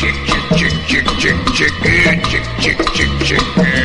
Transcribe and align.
chick, 0.00 0.14
chick, 0.26 0.46
chick, 0.56 0.74
chick, 0.86 1.06
chick, 1.18 1.36
chick, 1.52 1.74
chick, 2.00 2.44
chick, 2.60 2.78
chick, 2.94 3.10
chick, 3.20 3.44
chick. 3.54 3.79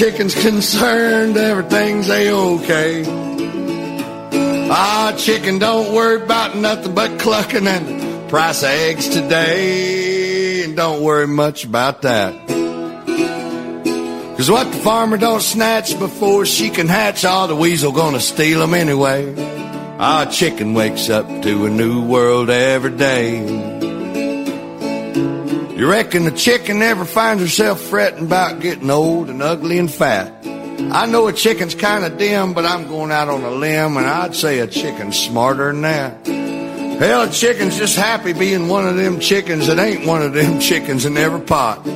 Chicken's 0.00 0.34
concerned, 0.34 1.36
everything's 1.36 2.08
a-okay. 2.08 3.04
Ah, 4.70 5.14
chicken 5.18 5.58
don't 5.58 5.92
worry 5.92 6.22
about 6.22 6.56
nothing 6.56 6.94
but 6.94 7.20
clucking 7.20 7.66
and 7.66 7.86
the 7.86 8.28
price 8.30 8.62
of 8.62 8.70
eggs 8.70 9.10
today. 9.10 10.64
And 10.64 10.74
don't 10.74 11.02
worry 11.02 11.26
much 11.26 11.64
about 11.66 12.00
that. 12.00 12.32
Cause 14.38 14.50
what 14.50 14.72
the 14.72 14.78
farmer 14.78 15.18
don't 15.18 15.42
snatch 15.42 15.98
before 15.98 16.46
she 16.46 16.70
can 16.70 16.88
hatch, 16.88 17.26
all 17.26 17.46
the 17.46 17.54
weasel 17.54 17.92
gonna 17.92 18.20
steal 18.20 18.62
'em 18.62 18.72
anyway. 18.72 19.34
Our 19.98 20.24
chicken 20.24 20.72
wakes 20.72 21.10
up 21.10 21.26
to 21.42 21.66
a 21.66 21.68
new 21.68 22.00
world 22.00 22.48
every 22.48 22.92
day. 22.92 23.70
You 25.80 25.88
reckon 25.90 26.24
the 26.26 26.30
chicken 26.30 26.80
never 26.80 27.06
finds 27.06 27.42
herself 27.42 27.80
fretting 27.80 28.26
about 28.26 28.60
getting 28.60 28.90
old 28.90 29.30
and 29.30 29.40
ugly 29.40 29.78
and 29.78 29.90
fat? 29.90 30.30
I 30.44 31.06
know 31.06 31.26
a 31.26 31.32
chicken's 31.32 31.74
kinda 31.74 32.10
dim, 32.10 32.52
but 32.52 32.66
I'm 32.66 32.86
going 32.86 33.10
out 33.10 33.30
on 33.30 33.42
a 33.42 33.50
limb 33.50 33.96
and 33.96 34.06
I'd 34.06 34.34
say 34.36 34.58
a 34.58 34.66
chicken's 34.66 35.18
smarter 35.18 35.72
than 35.72 35.80
that. 35.80 36.26
Hell, 36.26 37.22
a 37.22 37.30
chicken's 37.30 37.78
just 37.78 37.96
happy 37.96 38.34
being 38.34 38.68
one 38.68 38.86
of 38.86 38.98
them 38.98 39.20
chickens 39.20 39.68
that 39.68 39.78
ain't 39.78 40.04
one 40.06 40.20
of 40.20 40.34
them 40.34 40.60
chickens 40.68 41.06
in 41.06 41.16
every 41.16 41.40
pot. 41.40 41.86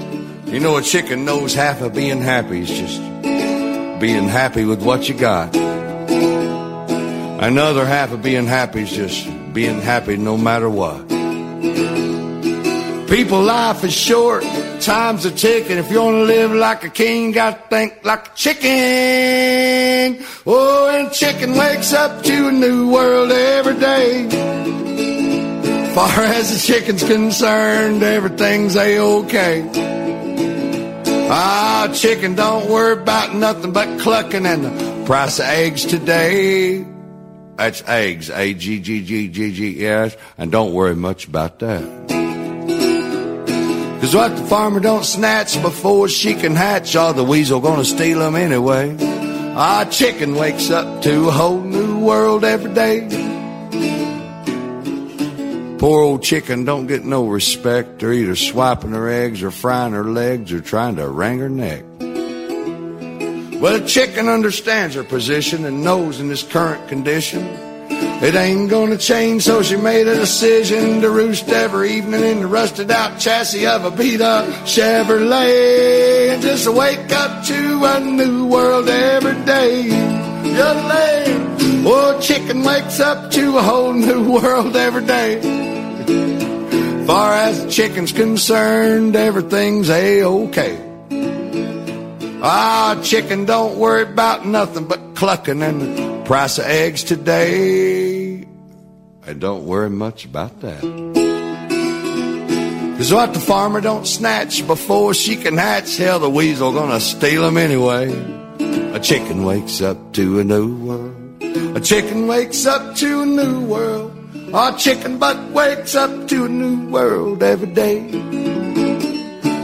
You 0.47 0.61
know, 0.61 0.79
a 0.79 0.83
chicken 0.83 1.27
knows 1.27 1.53
half 1.53 1.83
of 1.83 1.93
being 1.95 2.23
happy 2.23 2.63
is 2.63 2.71
just 2.71 2.99
being 4.01 4.29
happy 4.29 4.65
with 4.65 4.83
what 4.83 5.11
you 5.11 5.15
got. 5.15 5.55
Another 7.45 7.85
half 7.85 8.13
of 8.13 8.23
being 8.23 8.47
happy 8.47 8.85
is 8.85 8.93
just 8.93 9.27
being 9.53 9.83
happy 9.83 10.17
no 10.17 10.39
matter 10.39 10.71
what. 10.71 11.14
People, 13.09 13.43
life 13.43 13.85
is 13.85 13.93
short. 13.93 14.43
Time's 14.81 15.25
a 15.25 15.31
ticking. 15.31 15.77
If 15.79 15.91
you 15.91 16.01
want 16.01 16.15
to 16.15 16.25
live 16.25 16.53
like 16.53 16.85
a 16.85 16.89
king, 16.89 17.33
gotta 17.33 17.61
think 17.69 18.05
like 18.05 18.29
a 18.29 18.35
chicken. 18.35 20.25
Oh, 20.47 20.89
and 20.89 21.13
chicken 21.13 21.53
wakes 21.55 21.93
up 21.93 22.23
to 22.25 22.49
a 22.49 22.53
new 22.53 22.91
world 22.91 23.31
every 23.31 23.79
day. 23.79 24.29
Far 25.95 26.25
as 26.25 26.51
the 26.53 26.59
chicken's 26.67 27.05
concerned, 27.05 28.03
everything's 28.03 28.75
a-okay. 28.75 29.71
Ah, 31.31 31.89
chicken 31.95 32.35
don't 32.35 32.69
worry 32.69 33.01
about 33.01 33.35
nothing 33.35 33.73
but 33.73 34.01
clucking 34.01 34.45
and 34.45 34.65
the 34.65 35.05
price 35.07 35.39
of 35.39 35.45
eggs 35.45 35.85
today. 35.85 36.85
That's 37.57 37.83
eggs, 37.87 38.31
A-G-G-G-G-G-S, 38.31 40.17
and 40.37 40.51
don't 40.51 40.73
worry 40.73 40.97
much 40.97 41.29
about 41.29 41.61
that. 41.61 41.85
Cause 44.05 44.15
what 44.15 44.37
the 44.37 44.45
farmer 44.45 44.81
don't 44.81 45.03
snatch 45.03 45.63
before 45.63 46.11
she 46.11 46.35
can 46.35 46.55
hatch, 46.55 46.95
all 46.95 47.15
the 47.15 47.25
weasel 47.25 47.59
gonna 47.59 47.87
steal 47.87 48.21
'em 48.21 48.37
anyway. 48.37 48.95
Ah, 49.57 49.87
chicken 49.91 50.35
wakes 50.35 50.71
up 50.71 51.01
to 51.05 51.29
a 51.29 51.31
whole 51.31 51.63
new 51.63 52.01
world 52.01 52.45
every 52.45 52.75
day. 52.75 53.09
Poor 55.79 56.03
old 56.03 56.23
chicken 56.23 56.67
don't 56.67 56.87
get 56.87 57.07
no 57.07 57.25
respect. 57.25 58.01
They're 58.01 58.13
either 58.13 58.37
swiping 58.37 58.93
her 58.93 59.09
eggs 59.09 59.43
or 59.43 59.51
frying 59.51 59.95
her 59.95 60.05
legs 60.05 60.53
or 60.53 60.61
trying 60.61 60.97
to 60.97 61.09
wring 61.09 61.39
her 61.39 61.49
neck. 61.49 61.85
Well, 63.59 63.77
a 63.77 63.87
chicken 63.87 64.29
understands 64.29 64.97
her 64.97 65.05
position 65.05 65.65
and 65.65 65.83
knows 65.83 66.21
in 66.21 66.29
this 66.29 66.43
current 66.43 66.89
condition 66.89 67.49
it 68.23 68.35
ain't 68.35 68.71
gonna 68.71 68.97
change, 68.97 69.43
so 69.43 69.63
she 69.63 69.77
made 69.77 70.07
a 70.07 70.15
decision 70.15 71.01
to 71.01 71.11
roost 71.11 71.49
every 71.49 71.93
evening 71.93 72.23
in 72.23 72.41
the 72.41 72.47
rusted 72.47 72.91
out 72.91 73.19
chassis 73.19 73.67
of 73.67 73.85
a 73.85 73.91
beat 73.91 74.21
up 74.21 74.47
Chevrolet 74.65 76.31
and 76.31 76.43
just 76.43 76.67
wake 76.69 77.13
up 77.13 77.45
to 77.47 77.85
a 77.85 78.01
new 78.01 78.47
world 78.47 78.89
every 78.89 79.45
day. 79.45 79.83
Young 79.87 80.89
lady, 80.89 81.85
oh, 81.87 82.19
chicken 82.21 82.63
wakes 82.63 83.01
up 83.01 83.31
to 83.33 83.59
a 83.59 83.63
whole 83.63 83.93
new 83.93 84.33
world 84.33 84.77
every 84.77 85.05
day. 85.05 85.41
Far 87.07 87.35
as 87.35 87.65
the 87.65 87.71
chicken's 87.71 88.13
concerned, 88.13 89.17
everything's 89.17 89.91
a-okay. 89.91 90.79
Ah, 92.43 92.99
chicken 93.03 93.45
don't 93.45 93.77
worry 93.79 94.03
about 94.03 94.47
nothing 94.47 94.87
but 94.87 95.15
clucking 95.15 95.63
and 95.63 96.14
price 96.25 96.59
of 96.59 96.65
eggs 96.65 97.05
today. 97.05 98.47
And 99.27 99.41
don't 99.41 99.65
worry 99.65 99.91
much 99.91 100.25
about 100.25 100.61
that. 100.61 100.81
Cause 102.97 103.13
what 103.13 103.35
the 103.35 103.41
farmer 103.41 103.81
don't 103.81 104.07
snatch 104.07 104.67
before 104.67 105.15
she 105.15 105.37
can 105.37 105.57
hatch, 105.57 105.97
hell, 105.97 106.19
the 106.19 106.31
weasel 106.31 106.73
gonna 106.73 107.01
steal 107.01 107.45
'em 107.45 107.57
anyway. 107.57 108.09
A 108.95 109.01
chicken 109.01 109.45
wakes 109.45 109.83
up 109.83 110.13
to 110.15 110.39
a 110.39 110.45
new 110.45 110.77
world. 110.77 111.77
A 111.77 111.81
chicken 111.81 112.27
wakes 112.27 112.65
up 112.67 112.95
to 112.97 113.23
a 113.23 113.27
new 113.27 113.61
world. 113.61 114.13
Our 114.55 114.77
chicken 114.79 115.19
butt 115.19 115.51
wakes 115.51 115.97
up 115.97 116.29
to 116.29 116.45
a 116.45 116.49
new 116.49 116.89
world 116.89 117.43
every 117.43 117.67
day. 117.67 118.07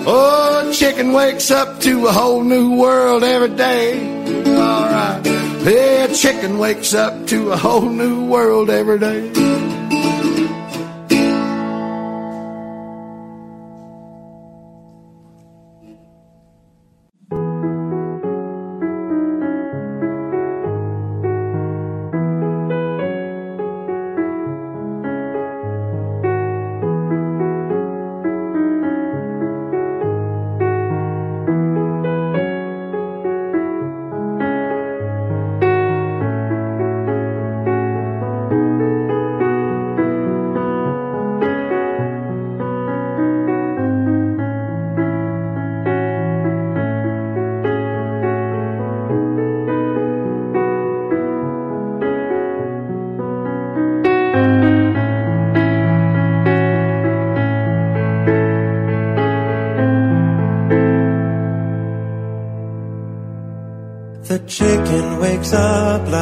Oh, 0.06 0.72
chicken 0.72 1.12
wakes 1.12 1.50
up 1.50 1.80
to 1.82 2.06
a 2.08 2.12
whole 2.12 2.42
new 2.42 2.74
world 2.76 3.22
every 3.22 3.54
day. 3.56 4.00
All 4.56 4.82
right. 4.82 5.50
Yeah, 5.62 6.06
chicken 6.06 6.56
wakes 6.56 6.94
up 6.94 7.26
to 7.26 7.52
a 7.52 7.56
whole 7.56 7.82
new 7.82 8.24
world 8.24 8.70
every 8.70 8.98
day. 8.98 9.69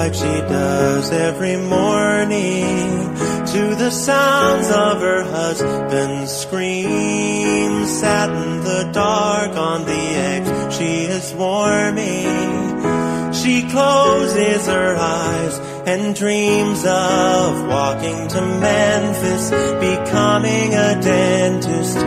Like 0.09 0.15
she 0.15 0.41
does 0.49 1.11
every 1.11 1.57
morning 1.57 3.15
to 3.45 3.75
the 3.75 3.91
sounds 3.91 4.71
of 4.71 5.03
her 5.03 5.23
husband's 5.23 6.33
scream. 6.33 7.85
Sat 7.87 8.31
in 8.31 8.61
the 8.61 8.91
dark 8.93 9.55
on 9.57 9.85
the 9.85 9.93
eggs 9.93 10.77
she 10.77 11.05
is 11.05 11.35
warming. 11.35 13.33
She 13.35 13.69
closes 13.69 14.67
her 14.67 14.97
eyes 14.97 15.59
and 15.87 16.15
dreams 16.15 16.85
of 16.87 17.67
walking 17.69 18.29
to 18.29 18.41
Memphis, 18.41 19.51
becoming 19.51 20.75
a 20.75 21.01
dentist, 21.03 21.99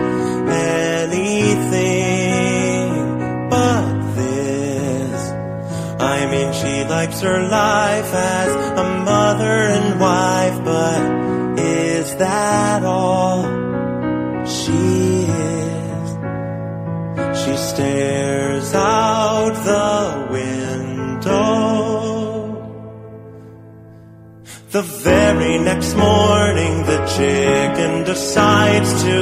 likes 6.91 7.21
her 7.21 7.41
life 7.48 8.12
as 8.13 8.51
a 8.83 8.83
mother 9.12 9.57
and 9.77 9.98
wife, 9.98 10.57
but 10.65 11.01
is 11.57 12.15
that 12.17 12.83
all 12.83 13.43
she 14.55 14.83
is? 15.53 16.07
She 17.41 17.55
stares 17.55 18.74
out 18.74 19.53
the 19.71 20.27
window. 20.36 21.41
The 24.71 24.81
very 24.81 25.55
next 25.60 25.95
morning, 25.95 26.74
the 26.91 27.00
chicken 27.17 28.03
decides 28.03 28.91
to 29.05 29.17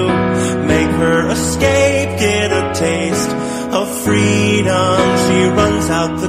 make 0.74 0.92
her 1.04 1.30
escape, 1.38 2.10
get 2.18 2.52
a 2.52 2.74
taste 2.74 3.32
of 3.80 3.86
freedom. 4.06 4.98
She 5.26 5.40
runs 5.62 5.88
out 5.90 6.20
the 6.26 6.29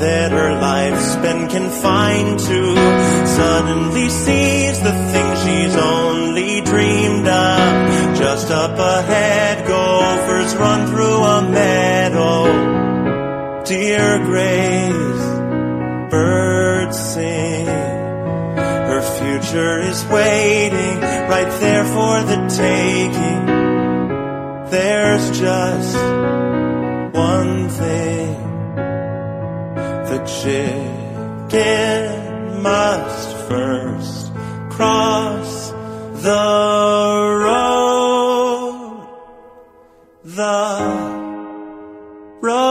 that 0.00 0.30
her 0.32 0.60
life's 0.60 1.16
been 1.16 1.48
confined 1.48 2.38
to. 2.38 2.74
Suddenly 3.26 4.08
sees 4.08 4.80
the 4.80 4.92
thing 5.10 5.28
she's 5.44 5.76
only 5.76 6.60
dreamed 6.60 7.26
of. 7.26 8.18
Just 8.18 8.50
up 8.50 8.78
ahead, 8.78 9.66
gophers 9.66 10.54
run 10.56 10.86
through 10.88 11.22
a 11.36 11.42
meadow. 11.50 12.44
Dear 13.64 14.18
Grace, 14.24 16.10
birds 16.10 16.98
sing. 16.98 17.66
Her 17.66 19.02
future 19.18 19.80
is 19.80 20.04
waiting 20.06 21.00
right 21.00 21.60
there 21.60 21.84
for 21.84 22.22
the 22.22 22.38
taking. 22.56 23.46
There's 24.70 25.38
just 25.38 26.17
chicken 30.42 31.52
must 32.62 33.36
first 33.48 34.32
cross 34.70 35.70
the 36.22 36.46
road. 37.44 39.08
The 40.24 40.78
road. 42.40 42.68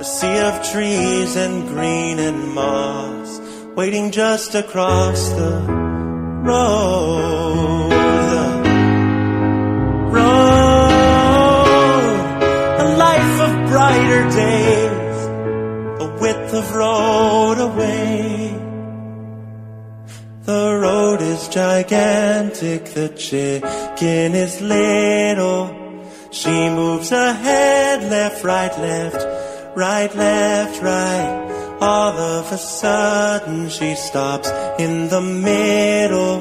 A 0.00 0.04
sea 0.04 0.38
of 0.40 0.62
trees 0.72 1.36
and 1.36 1.68
green 1.68 2.18
and 2.18 2.52
moss 2.52 3.40
waiting 3.76 4.10
just 4.10 4.56
across 4.56 5.28
the 5.30 5.60
road. 6.42 7.90
The 8.34 8.48
road. 10.16 10.56
A 12.80 12.86
life 12.98 13.40
of 13.46 13.52
brighter 13.70 14.24
days. 14.30 14.85
Road 16.76 17.58
away. 17.58 18.54
The 20.44 20.78
road 20.80 21.22
is 21.22 21.48
gigantic, 21.48 22.84
the 22.92 23.08
chicken 23.08 24.34
is 24.34 24.60
little. 24.60 25.64
She 26.30 26.50
moves 26.50 27.12
ahead, 27.12 28.02
left, 28.10 28.44
right, 28.44 28.78
left, 28.78 29.76
right, 29.76 30.14
left, 30.14 30.82
right. 30.82 31.78
All 31.80 32.12
of 32.12 32.52
a 32.52 32.58
sudden 32.58 33.70
she 33.70 33.94
stops 33.94 34.50
in 34.78 35.08
the 35.08 35.22
middle, 35.22 36.38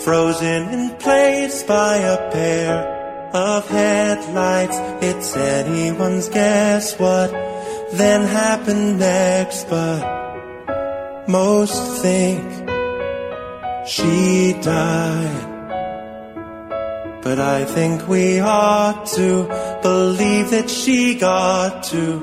frozen 0.00 0.68
in 0.70 0.90
place 0.96 1.62
by 1.64 1.98
a 1.98 2.30
pair 2.30 3.30
of 3.34 3.68
headlights. 3.68 4.78
It's 5.04 5.36
anyone's 5.36 6.30
guess 6.30 6.98
what 6.98 7.30
then 7.98 8.26
happened 8.26 8.98
next, 8.98 9.68
but 9.68 10.02
most 11.28 12.02
think 12.02 12.44
she 13.86 14.54
died. 14.60 15.52
But 17.22 17.38
I 17.40 17.64
think 17.64 18.06
we 18.06 18.40
ought 18.40 19.06
to 19.16 19.48
believe 19.82 20.50
that 20.50 20.70
she 20.70 21.18
got 21.18 21.82
to 21.84 22.20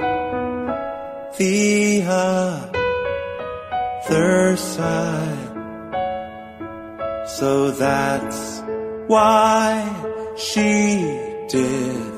the 1.38 2.04
uh, 2.06 2.74
other 4.14 4.58
side. 4.58 5.50
So 7.28 7.72
that's 7.72 8.62
why 9.08 10.36
she 10.38 10.98
did 11.50 12.12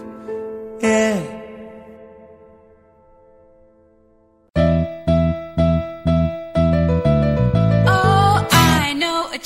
it. 0.81 1.44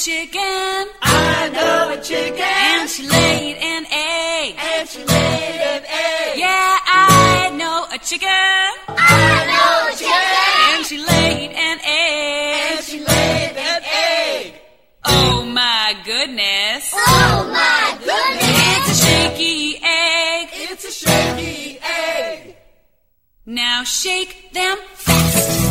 Chicken. 0.09 0.87
I 1.03 1.49
know 1.53 1.93
a 1.95 2.01
chicken. 2.01 2.41
And 2.41 2.89
she 2.89 3.03
laid 3.07 3.57
an 3.57 3.85
egg. 3.85 4.55
And 4.57 4.89
she 4.89 5.03
laid 5.03 5.59
an 5.73 5.83
egg. 5.85 6.37
Yeah, 6.45 6.77
I 6.87 7.51
know 7.59 7.85
a 7.93 7.99
chicken. 7.99 8.69
I 8.87 9.35
know 9.51 9.75
a 9.85 9.95
chicken. 10.01 10.73
And 10.73 10.85
she 10.89 10.97
laid 10.97 11.51
an 11.67 11.77
egg. 11.85 12.77
And 12.77 12.85
she 12.89 12.99
laid 13.11 13.55
an 13.71 13.81
egg. 13.83 14.53
Oh 15.05 15.43
my 15.45 15.95
goodness. 16.03 16.91
Oh 16.95 17.37
my 17.59 17.85
goodness! 17.99 18.89
It's 18.89 18.89
a 18.93 19.05
shaky 19.05 19.75
egg. 19.75 20.47
It's 20.53 20.85
a 20.85 20.91
shaky 20.91 21.79
egg. 21.81 22.55
Now 23.45 23.83
shake 23.83 24.53
them 24.53 24.77
fast. 24.95 25.68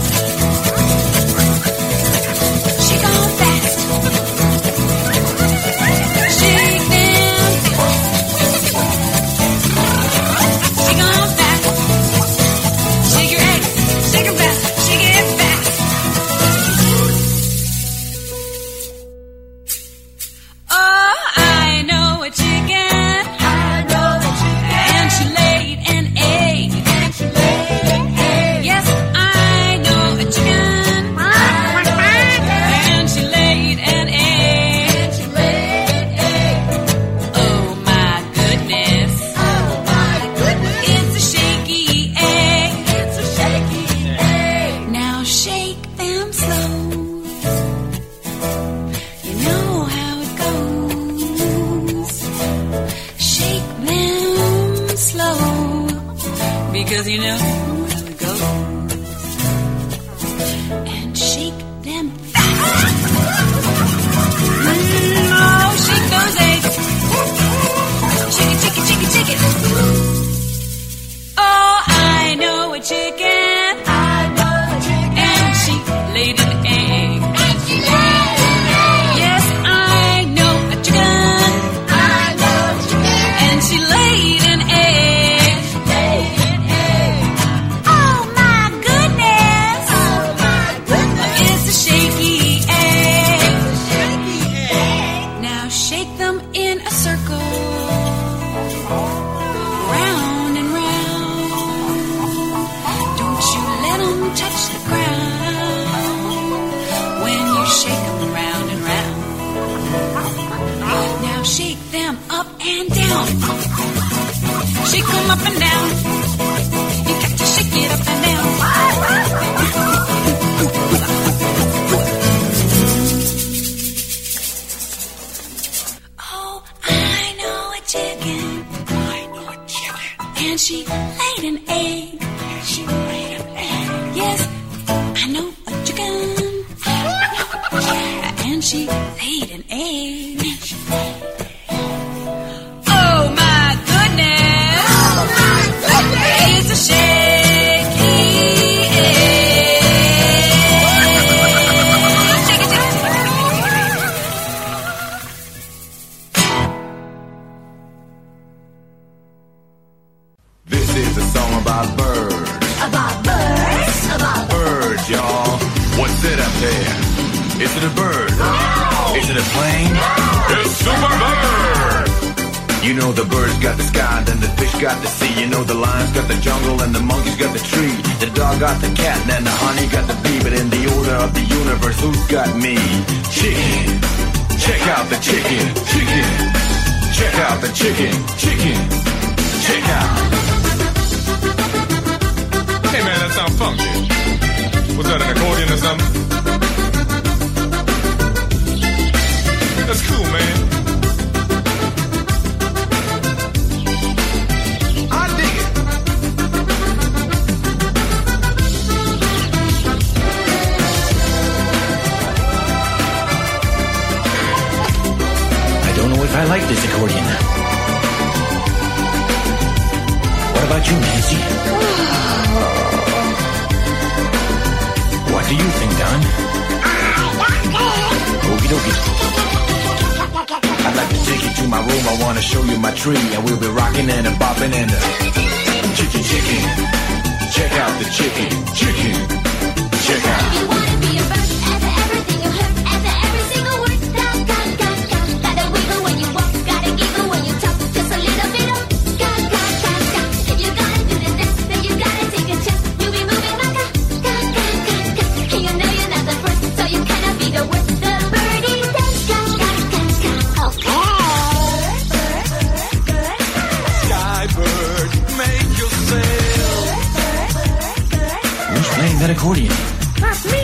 accordion. 269.49 269.73
That's 270.21 270.45
me. 270.45 270.61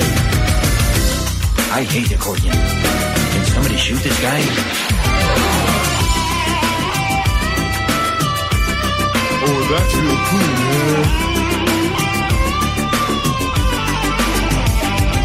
I 1.72 1.86
hate 1.88 2.12
accordion. 2.12 2.52
Can 2.52 3.44
somebody 3.46 3.76
shoot 3.76 3.98
this 4.02 4.20
guy? 4.20 4.40
Oh, 9.46 9.60
that's 9.70 9.94
real 9.94 10.18
cool, 10.28 10.48
man. 10.68 11.04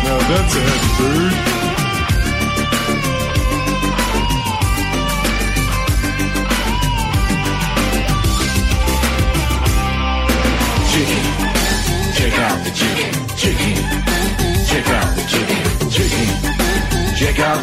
Now 0.05 0.19
that's 0.29 0.55
a 0.55 0.61
heavy 0.61 0.91
bird. 1.03 1.48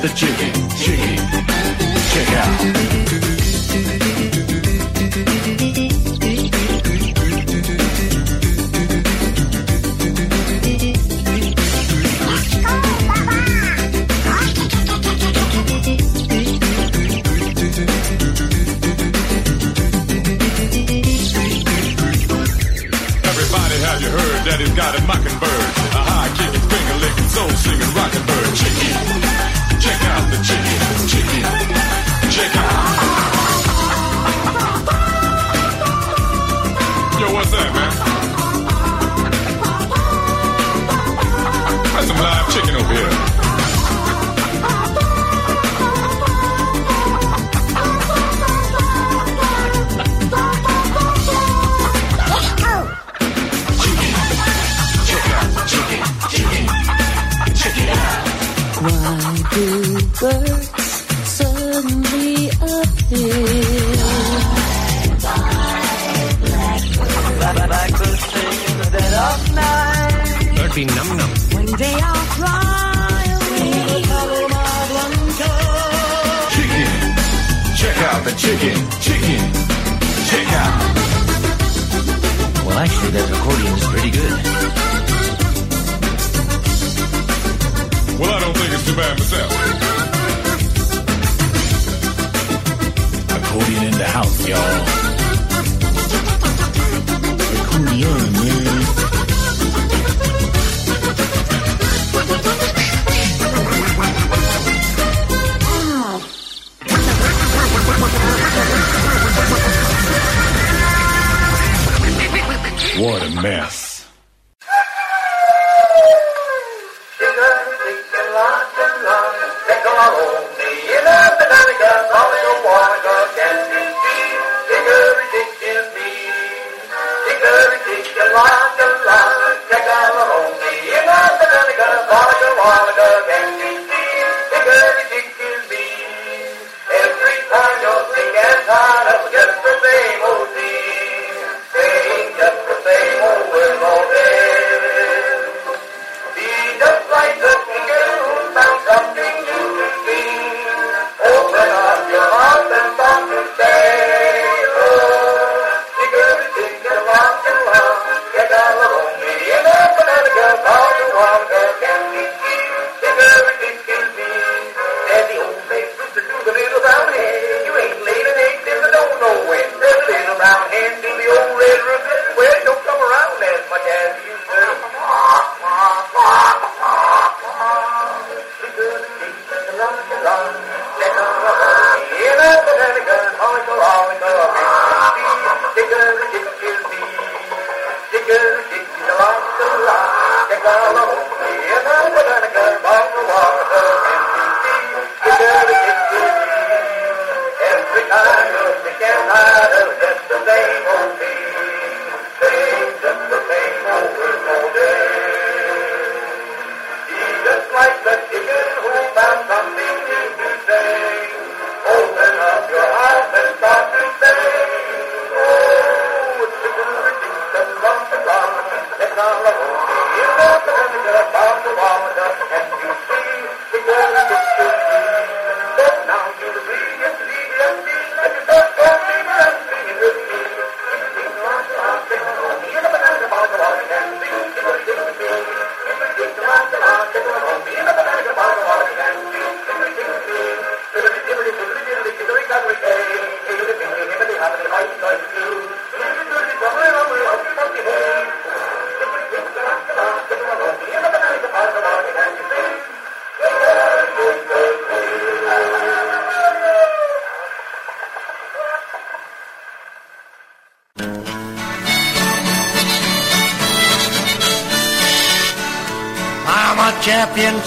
the 0.09 0.15
jiggy, 0.15 0.53
jiggy. 0.77 1.17
Check 2.13 2.29
out. 2.37 2.96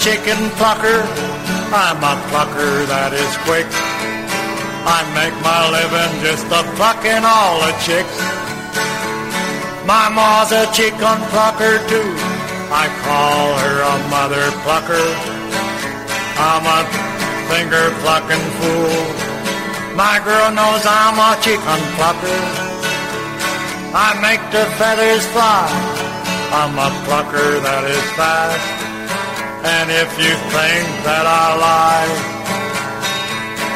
Chicken 0.00 0.48
plucker. 0.56 1.04
I'm 1.76 2.00
a 2.00 2.16
plucker 2.32 2.88
that 2.88 3.12
is 3.12 3.32
quick. 3.44 3.68
I 4.88 5.04
make 5.12 5.36
my 5.44 5.60
living 5.68 6.12
just 6.24 6.48
a 6.48 6.64
plucking 6.80 7.20
all 7.20 7.60
the 7.60 7.72
chicks. 7.84 8.16
My 9.84 10.08
ma's 10.08 10.56
a 10.56 10.64
chicken 10.72 11.20
plucker 11.28 11.76
too. 11.84 12.10
I 12.72 12.88
call 13.04 13.60
her 13.60 13.76
a 13.84 13.96
mother 14.08 14.48
plucker. 14.64 15.08
I'm 16.40 16.64
a 16.64 16.80
finger 17.52 17.92
plucking 18.00 18.46
fool. 18.56 19.04
My 20.00 20.16
girl 20.24 20.48
knows 20.48 20.80
I'm 20.88 21.20
a 21.20 21.36
chicken 21.44 21.80
plucker. 22.00 22.40
I 23.92 24.16
make 24.24 24.40
the 24.48 24.64
feathers 24.80 25.28
fly. 25.36 25.68
I'm 26.56 26.72
a 26.72 26.88
plucker 27.04 27.60
that 27.60 27.84
is 27.84 28.06
fast. 28.16 28.80
And 29.62 29.90
if 29.92 30.08
you 30.16 30.32
think 30.56 30.88
that 31.04 31.28
I 31.28 31.52
lie, 31.60 32.12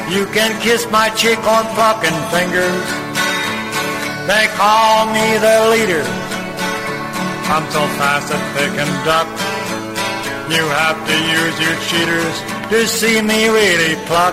you 0.09 0.25
can 0.33 0.57
kiss 0.65 0.89
my 0.89 1.13
chick 1.13 1.37
on 1.45 1.69
plucking 1.77 2.21
fingers. 2.33 2.87
They 4.25 4.49
call 4.57 5.13
me 5.13 5.37
the 5.37 5.57
leader. 5.77 6.05
I'm 7.53 7.69
so 7.69 7.85
fast 8.01 8.33
at 8.33 8.41
picking 8.57 8.95
duck. 9.05 9.29
You 10.49 10.65
have 10.73 10.97
to 11.05 11.17
use 11.21 11.57
your 11.61 11.77
cheaters 11.85 12.37
to 12.73 12.89
see 12.89 13.21
me 13.21 13.53
really 13.53 14.01
pluck. 14.09 14.33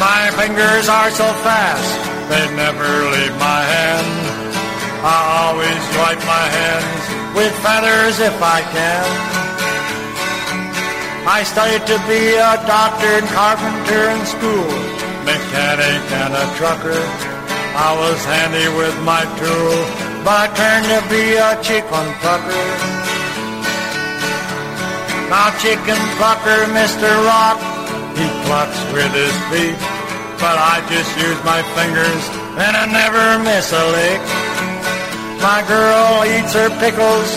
My 0.00 0.32
fingers 0.40 0.88
are 0.88 1.10
so 1.12 1.28
fast, 1.44 1.90
they 2.32 2.44
never 2.56 2.88
leave 3.12 3.36
my 3.36 3.60
hand. 3.68 4.10
I 5.04 5.18
always 5.44 5.82
wipe 6.00 6.24
my 6.24 6.46
hands 6.56 6.99
with 7.34 7.52
feathers 7.62 8.18
if 8.18 8.36
I 8.42 8.60
can. 8.74 9.06
I 11.28 11.44
studied 11.44 11.84
to 11.86 11.98
be 12.10 12.34
a 12.34 12.56
doctor 12.66 13.10
and 13.20 13.28
carpenter 13.30 14.02
in 14.16 14.20
school, 14.26 14.70
mechanic 15.22 16.00
and 16.16 16.32
a 16.34 16.46
trucker. 16.58 17.02
I 17.76 17.94
was 17.94 18.18
handy 18.24 18.66
with 18.74 18.96
my 19.06 19.22
tool, 19.38 19.76
but 20.26 20.34
I 20.34 20.46
turned 20.58 20.88
to 20.90 21.00
be 21.12 21.38
a 21.38 21.54
chicken 21.62 22.06
plucker. 22.18 22.66
Now 25.30 25.54
chicken 25.62 26.00
plucker, 26.18 26.66
Mr. 26.74 27.06
Rock, 27.22 27.62
he 28.18 28.26
plucks 28.48 28.80
with 28.90 29.12
his 29.14 29.36
feet, 29.52 29.78
but 30.42 30.56
I 30.58 30.82
just 30.90 31.12
use 31.14 31.38
my 31.46 31.62
fingers 31.78 32.24
and 32.58 32.74
I 32.74 32.84
never 32.90 33.38
miss 33.44 33.70
a 33.70 33.84
lick. 33.94 34.69
My 35.40 35.64
girl 35.66 36.24
eats 36.28 36.52
her 36.52 36.68
pickles, 36.76 37.30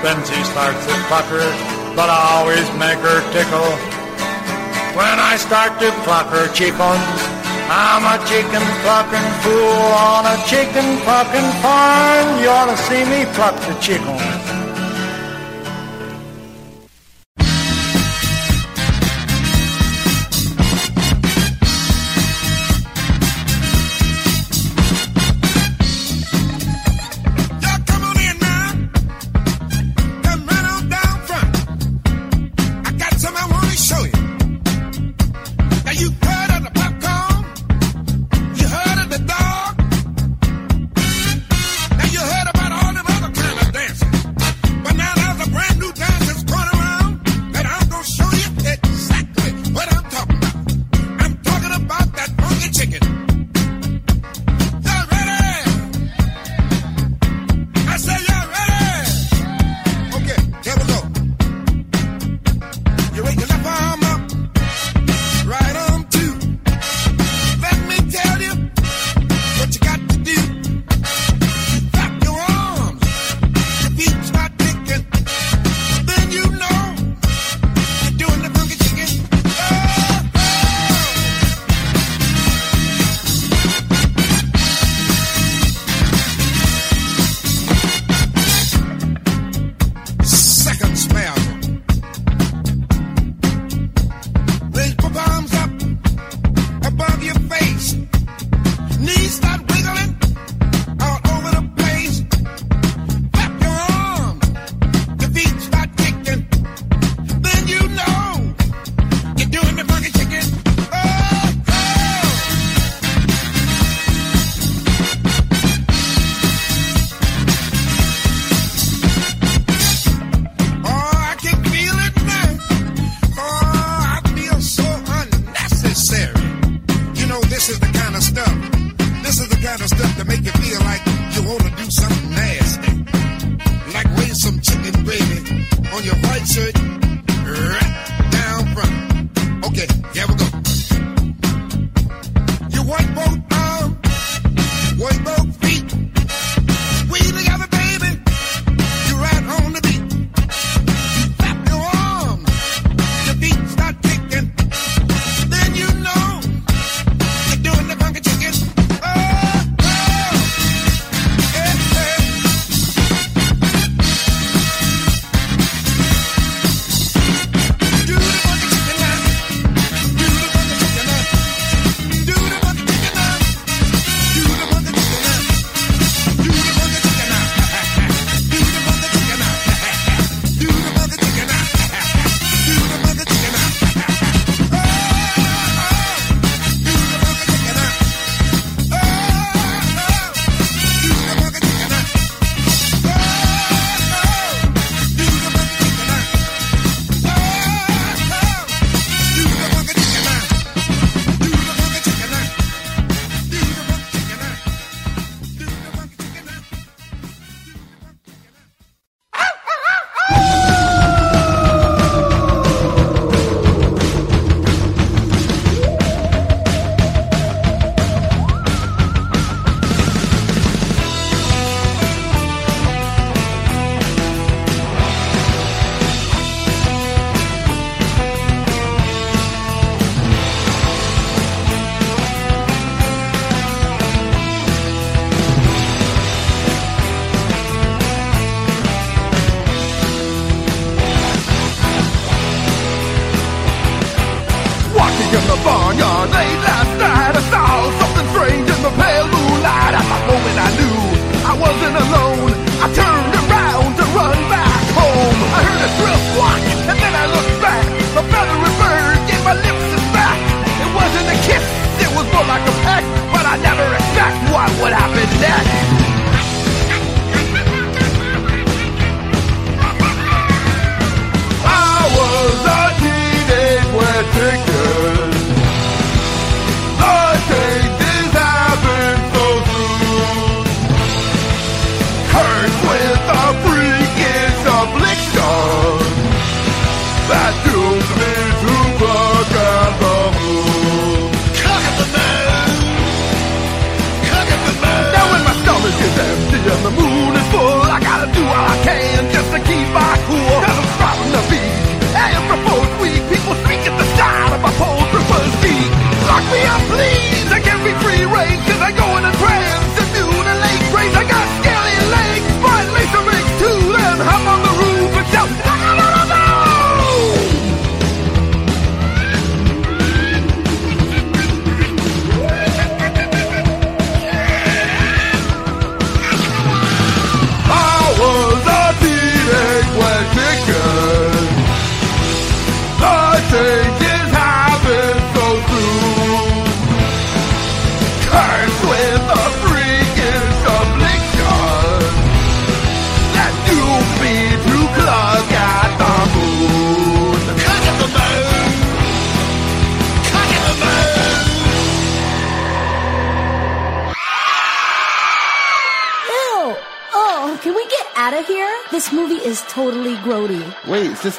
then 0.00 0.16
she 0.24 0.40
starts 0.44 0.86
to 0.86 0.94
pluck 1.08 1.28
her, 1.28 1.48
but 1.94 2.08
I 2.08 2.40
always 2.40 2.64
make 2.80 2.96
her 3.04 3.20
tickle. 3.28 3.72
When 4.96 5.16
I 5.20 5.36
start 5.36 5.78
to 5.80 5.92
pluck 6.04 6.28
her 6.32 6.48
chickens, 6.52 7.32
I'm 7.68 8.04
a 8.08 8.16
chicken 8.24 8.64
plucking 8.80 9.28
fool 9.44 9.84
on 10.00 10.24
a 10.24 10.36
chicken 10.48 10.96
plucking 11.04 11.50
farm. 11.60 12.40
You 12.40 12.48
ought 12.48 12.72
to 12.72 12.76
see 12.88 13.04
me 13.04 13.24
pluck 13.36 13.56
the 13.68 13.76
chickens. 13.80 14.51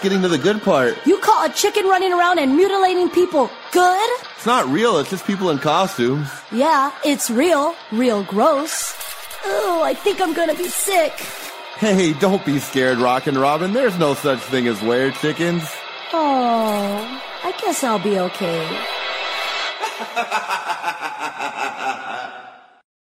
getting 0.03 0.21
to 0.21 0.27
the 0.27 0.37
good 0.37 0.61
part. 0.61 0.97
You 1.07 1.17
call 1.19 1.45
a 1.45 1.49
chicken 1.49 1.85
running 1.85 2.11
around 2.13 2.37
and 2.37 2.55
mutilating 2.55 3.09
people 3.09 3.49
good? 3.71 4.09
It's 4.35 4.45
not 4.45 4.67
real, 4.67 4.97
it's 4.97 5.09
just 5.09 5.25
people 5.25 5.49
in 5.49 5.57
costumes. 5.59 6.29
Yeah, 6.51 6.91
it's 7.05 7.31
real. 7.31 7.73
Real 7.91 8.23
gross. 8.23 8.93
Oh, 9.45 9.81
I 9.83 9.93
think 9.93 10.21
I'm 10.21 10.33
gonna 10.33 10.55
be 10.55 10.67
sick. 10.67 11.13
Hey, 11.77 12.13
don't 12.13 12.45
be 12.45 12.59
scared, 12.59 12.97
Rockin' 12.97 13.37
Robin. 13.37 13.71
There's 13.73 13.97
no 13.97 14.13
such 14.13 14.39
thing 14.39 14.67
as 14.67 14.81
wear 14.81 15.11
chickens. 15.11 15.63
Oh, 16.11 17.21
I 17.43 17.51
guess 17.61 17.83
I'll 17.83 17.97
be 17.97 18.19
okay. 18.19 18.85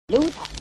Luke 0.10 0.34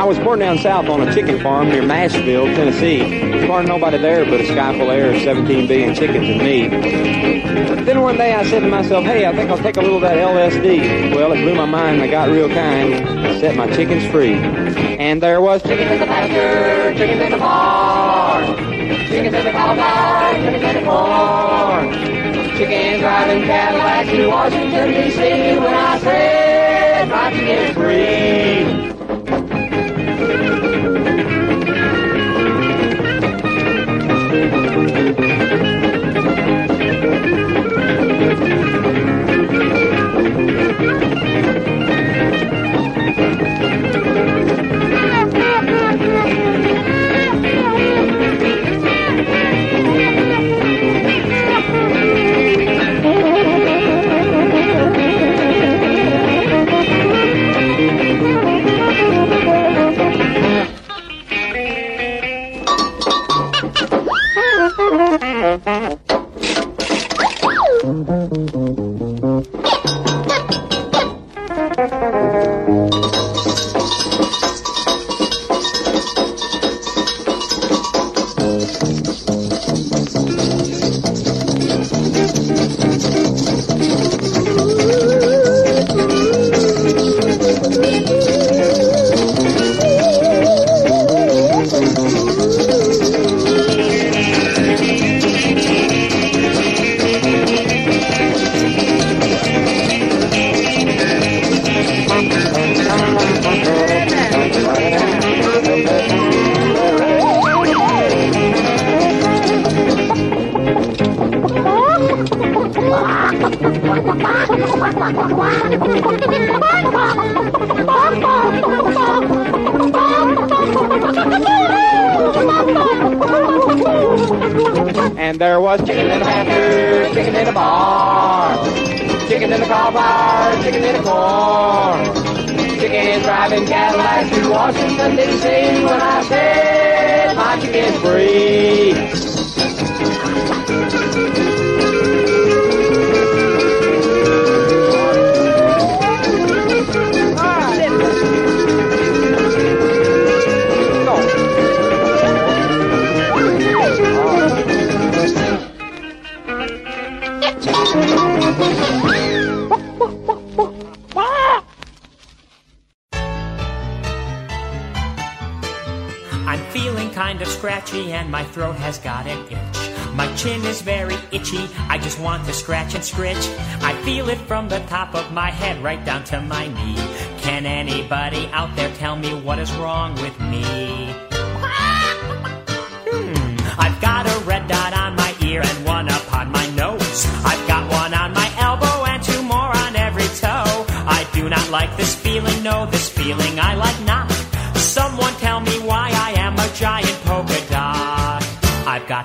I 0.00 0.04
was 0.04 0.18
born 0.18 0.38
down 0.38 0.56
south 0.58 0.88
on 0.88 1.06
a 1.06 1.14
chicken 1.14 1.42
farm 1.42 1.68
near 1.68 1.82
Nashville, 1.82 2.46
Tennessee. 2.46 3.00
There 3.20 3.50
weren't 3.50 3.68
nobody 3.68 3.98
there 3.98 4.24
but 4.24 4.40
a 4.40 4.46
skyful 4.46 4.90
air 4.90 5.12
of 5.12 5.20
17 5.20 5.68
billion 5.68 5.94
chickens 5.94 6.26
and 6.26 6.38
me. 6.38 6.68
Then 7.84 8.00
one 8.00 8.16
day 8.16 8.32
I 8.34 8.44
said 8.44 8.60
to 8.60 8.68
myself, 8.68 9.04
hey, 9.04 9.26
I 9.26 9.36
think 9.36 9.50
I'll 9.50 9.58
take 9.58 9.76
a 9.76 9.82
little 9.82 9.96
of 9.96 10.02
that 10.02 10.16
LSD. 10.16 11.14
Well, 11.14 11.32
it 11.32 11.42
blew 11.42 11.54
my 11.54 11.66
mind. 11.66 12.00
I 12.00 12.06
got 12.06 12.30
real 12.30 12.48
kind 12.48 12.94
and 12.94 13.40
set 13.40 13.54
my 13.54 13.66
chickens 13.76 14.10
free. 14.10 14.36
And 14.36 15.22
there 15.22 15.42
was 15.42 15.62
chickens 15.62 15.90
in 15.90 16.00
the 16.00 16.06
pasture, 16.06 16.94
chickens 16.94 17.20
in 17.20 17.30
the 17.30 17.36
barn, 17.36 18.56
chickens 19.06 19.34
in 19.34 19.44
the 19.44 19.52
combine, 19.52 20.44
chickens 20.44 20.64
in 20.64 20.84
the. 20.84 22.11
Mexicans 22.62 23.00
driving 23.00 23.42
Cadillacs 23.42 24.10
to 24.10 24.28
Washington, 24.28 24.90
D.C. 24.92 25.58
when 25.58 25.74
I 25.74 25.98
said 25.98 27.10
Rocky 27.10 27.50
is 27.50 27.74
free. 27.74 28.92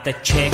The 0.08 0.14
chick, 0.24 0.47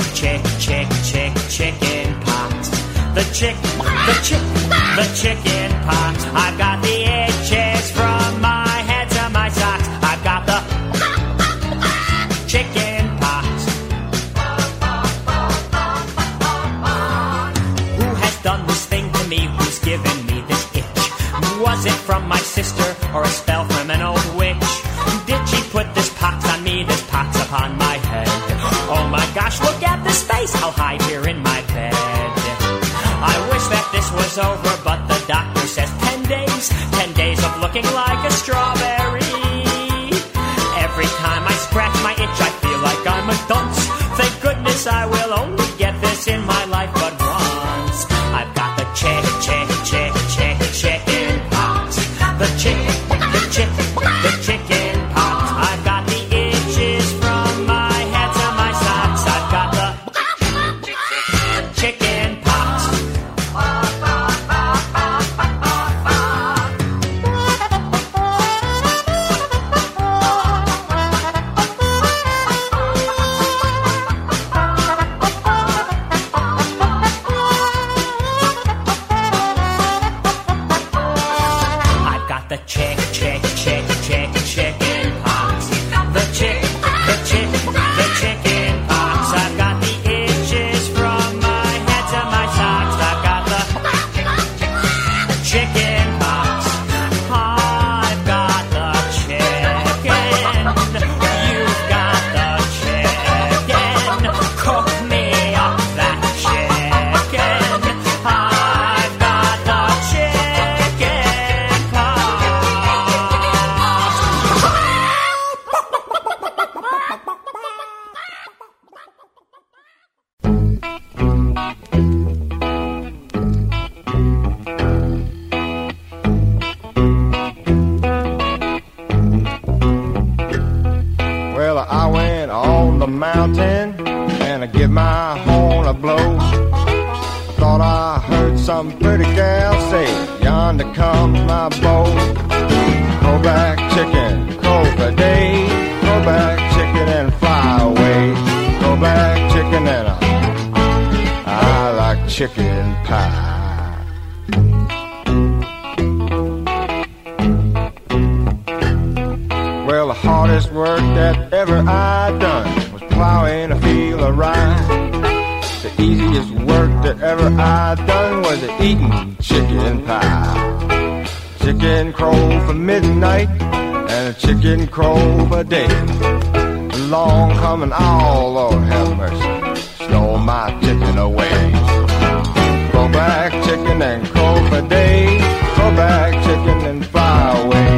Black 183.14 183.52
chicken 183.64 184.02
and 184.02 184.26
crow 184.26 184.56
for 184.68 184.82
day, 184.88 185.38
crow 185.74 185.90
black 185.92 186.32
chicken 186.44 186.78
and 186.90 187.06
fly 187.06 187.60
away. 187.60 187.92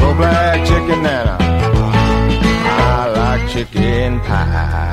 Go 0.00 0.14
black 0.14 0.66
chicken 0.66 1.04
and 1.04 1.28
I, 1.28 1.36
I 2.64 3.08
like 3.10 3.50
chicken 3.50 4.18
pie. 4.20 4.85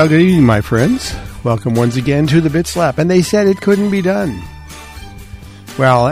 Well, 0.00 0.08
good 0.08 0.22
evening, 0.22 0.46
my 0.46 0.62
friends. 0.62 1.14
Welcome 1.44 1.74
once 1.74 1.96
again 1.96 2.26
to 2.28 2.40
the 2.40 2.48
Bit 2.48 2.66
Slap. 2.66 2.96
And 2.96 3.10
they 3.10 3.20
said 3.20 3.46
it 3.46 3.60
couldn't 3.60 3.90
be 3.90 4.00
done. 4.00 4.42
Well, 5.78 6.08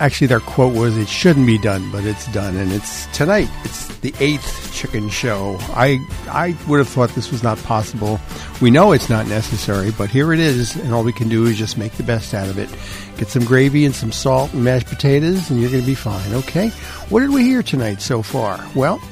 actually, 0.00 0.28
their 0.28 0.40
quote 0.40 0.74
was, 0.74 0.96
"It 0.96 1.08
shouldn't 1.08 1.46
be 1.46 1.58
done, 1.58 1.90
but 1.92 2.06
it's 2.06 2.26
done." 2.28 2.56
And 2.56 2.72
it's 2.72 3.04
tonight. 3.08 3.50
It's 3.64 3.88
the 3.96 4.14
eighth 4.18 4.72
chicken 4.72 5.10
show. 5.10 5.58
I 5.74 5.98
I 6.30 6.56
would 6.66 6.78
have 6.78 6.88
thought 6.88 7.14
this 7.14 7.30
was 7.30 7.42
not 7.42 7.62
possible. 7.64 8.18
We 8.62 8.70
know 8.70 8.92
it's 8.92 9.10
not 9.10 9.26
necessary, 9.28 9.90
but 9.90 10.08
here 10.08 10.32
it 10.32 10.40
is, 10.40 10.74
and 10.76 10.94
all 10.94 11.04
we 11.04 11.12
can 11.12 11.28
do 11.28 11.44
is 11.44 11.58
just 11.58 11.76
make 11.76 11.92
the 11.98 12.02
best 12.02 12.32
out 12.32 12.48
of 12.48 12.56
it. 12.56 12.70
Get 13.18 13.28
some 13.28 13.44
gravy 13.44 13.84
and 13.84 13.94
some 13.94 14.10
salt 14.10 14.54
and 14.54 14.64
mashed 14.64 14.86
potatoes, 14.86 15.50
and 15.50 15.60
you're 15.60 15.68
going 15.68 15.82
to 15.82 15.86
be 15.86 15.94
fine. 15.94 16.32
Okay. 16.32 16.70
What 17.10 17.20
did 17.20 17.28
we 17.28 17.42
hear 17.42 17.62
tonight 17.62 18.00
so 18.00 18.22
far? 18.22 18.58
Well, 18.74 19.02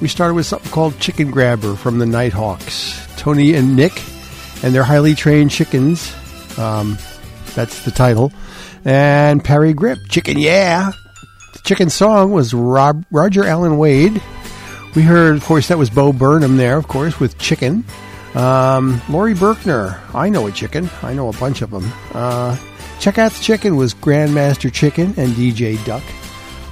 we 0.00 0.08
started 0.08 0.32
with 0.32 0.46
something 0.46 0.72
called 0.72 0.98
Chicken 1.00 1.30
Grabber 1.30 1.74
from 1.74 1.98
the 1.98 2.06
Nite 2.06 2.32
Hawks. 2.32 3.01
Tony 3.22 3.54
and 3.54 3.76
Nik 3.76 3.92
and 4.64 4.74
their 4.74 4.82
highly 4.82 5.14
trained 5.14 5.52
chickens. 5.52 6.12
Um, 6.58 6.98
that's 7.54 7.84
the 7.84 7.92
title. 7.92 8.32
And 8.84 9.44
Parry 9.44 9.74
Gripp, 9.74 10.08
Chicken 10.08 10.40
Yeah. 10.40 10.90
The 11.52 11.60
chicken 11.60 11.88
song 11.88 12.32
was 12.32 12.52
Rob, 12.52 13.04
Roger 13.12 13.44
Alan 13.44 13.78
Wade. 13.78 14.20
We 14.96 15.02
heard, 15.02 15.36
of 15.36 15.44
course, 15.44 15.68
that 15.68 15.78
was 15.78 15.88
Bo 15.88 16.12
Burnham 16.12 16.56
there, 16.56 16.76
of 16.76 16.88
course, 16.88 17.20
with 17.20 17.38
Chicken. 17.38 17.84
Um, 18.34 19.00
Laurie 19.08 19.34
Berkner, 19.34 20.00
I 20.12 20.28
know 20.28 20.48
a 20.48 20.50
chicken. 20.50 20.90
I 21.00 21.14
know 21.14 21.28
a 21.28 21.32
bunch 21.34 21.62
of 21.62 21.70
them. 21.70 21.88
Uh, 22.12 22.56
Check 22.98 23.18
Out 23.18 23.30
the 23.30 23.40
Chicken 23.40 23.76
was 23.76 23.94
Grandmaster 23.94 24.72
Chicken 24.72 25.14
and 25.16 25.32
DJ 25.34 25.82
Duck. 25.84 26.02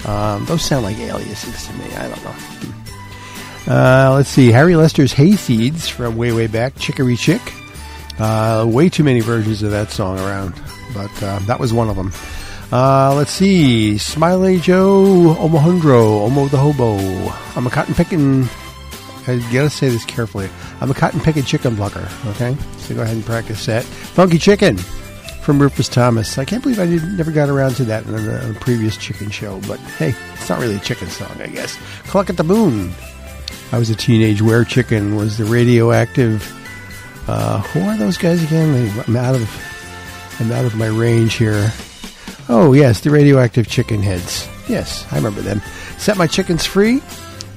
Um, 0.05 0.47
those 0.47 0.63
sound 0.65 0.83
like 0.83 0.99
aliases 0.99 1.69
to 1.69 1.73
me. 1.75 1.85
I 1.95 2.09
don't 2.09 2.25
know. 2.25 2.80
Uh, 3.71 4.15
let's 4.15 4.29
see. 4.29 4.51
Harry 4.51 4.75
Lester's 4.75 5.15
Hayseeds 5.15 5.89
from 5.89 6.17
way, 6.17 6.33
way 6.33 6.49
back. 6.49 6.75
Chickery 6.75 7.15
Chick. 7.17 7.41
Uh, 8.19 8.67
way 8.69 8.89
too 8.89 9.05
many 9.05 9.21
versions 9.21 9.63
of 9.63 9.71
that 9.71 9.93
song 9.93 10.19
around, 10.19 10.55
but 10.93 11.23
uh, 11.23 11.39
that 11.47 11.61
was 11.61 11.73
one 11.73 11.89
of 11.89 11.95
them. 11.95 12.13
Uh, 12.73 13.15
let's 13.15 13.31
see. 13.31 13.97
Smiley 13.97 14.59
Joe 14.59 15.37
Omohundro, 15.39 16.29
Omo 16.29 16.51
the 16.51 16.59
Hobo. 16.59 16.99
I'm 17.57 17.67
a 17.69 17.71
cotton 17.71 17.95
picking. 17.95 18.49
I 19.29 19.39
gotta 19.53 19.71
say 19.71 19.89
this 19.89 20.05
carefully. 20.05 20.51
I'm 20.81 20.91
a 20.91 20.95
cotton 20.95 21.21
picking 21.21 21.45
chicken 21.45 21.77
plucker. 21.77 22.09
Okay, 22.27 22.57
so 22.79 22.97
go 22.97 23.03
ahead 23.03 23.15
and 23.15 23.25
practice 23.25 23.65
that. 23.67 23.85
Funky 23.85 24.39
Chicken 24.39 24.79
from 24.79 25.63
Rufus 25.63 25.89
Thomas. 25.89 26.39
I 26.39 26.45
can't 26.45 26.63
believe 26.63 26.81
I 26.81 26.87
did, 26.87 27.05
never 27.13 27.31
got 27.31 27.49
around 27.49 27.77
to 27.77 27.85
that 27.85 28.05
in 28.05 28.15
a, 28.15 28.19
in 28.19 28.57
a 28.57 28.59
previous 28.59 28.97
chicken 28.97 29.31
show, 29.31 29.61
but 29.69 29.79
hey, 29.79 30.13
it's 30.35 30.49
not 30.49 30.59
really 30.59 30.77
a 30.77 30.81
chicken 30.81 31.09
song, 31.09 31.41
I 31.41 31.47
guess. 31.47 31.79
Cluck 32.09 32.29
at 32.31 32.37
the 32.37 32.45
Moon. 32.45 32.93
I 33.73 33.79
was 33.79 33.91
a 33.91 33.95
teenage 33.95 34.43
where 34.43 34.65
chicken 34.65 35.15
was 35.15 35.39
the 35.39 35.45
radioactive. 35.45 36.57
Uh, 37.29 37.61
who 37.61 37.81
are 37.83 37.97
those 37.97 38.19
guys 38.19 38.43
again? 38.43 38.93
I'm 39.07 39.17
out 39.17 39.37
of 39.37 40.37
I'm 40.41 40.51
out 40.51 40.65
of 40.65 40.75
my 40.75 40.87
range 40.87 41.35
here. 41.35 41.73
Oh 42.49 42.73
yes, 42.73 43.01
the 43.01 43.11
radioactive 43.11 43.69
chicken 43.69 44.03
heads. 44.03 44.49
Yes, 44.69 45.07
I 45.13 45.17
remember 45.17 45.41
them. 45.41 45.63
Set 45.99 46.17
my 46.17 46.27
chickens 46.27 46.67
free. 46.67 46.97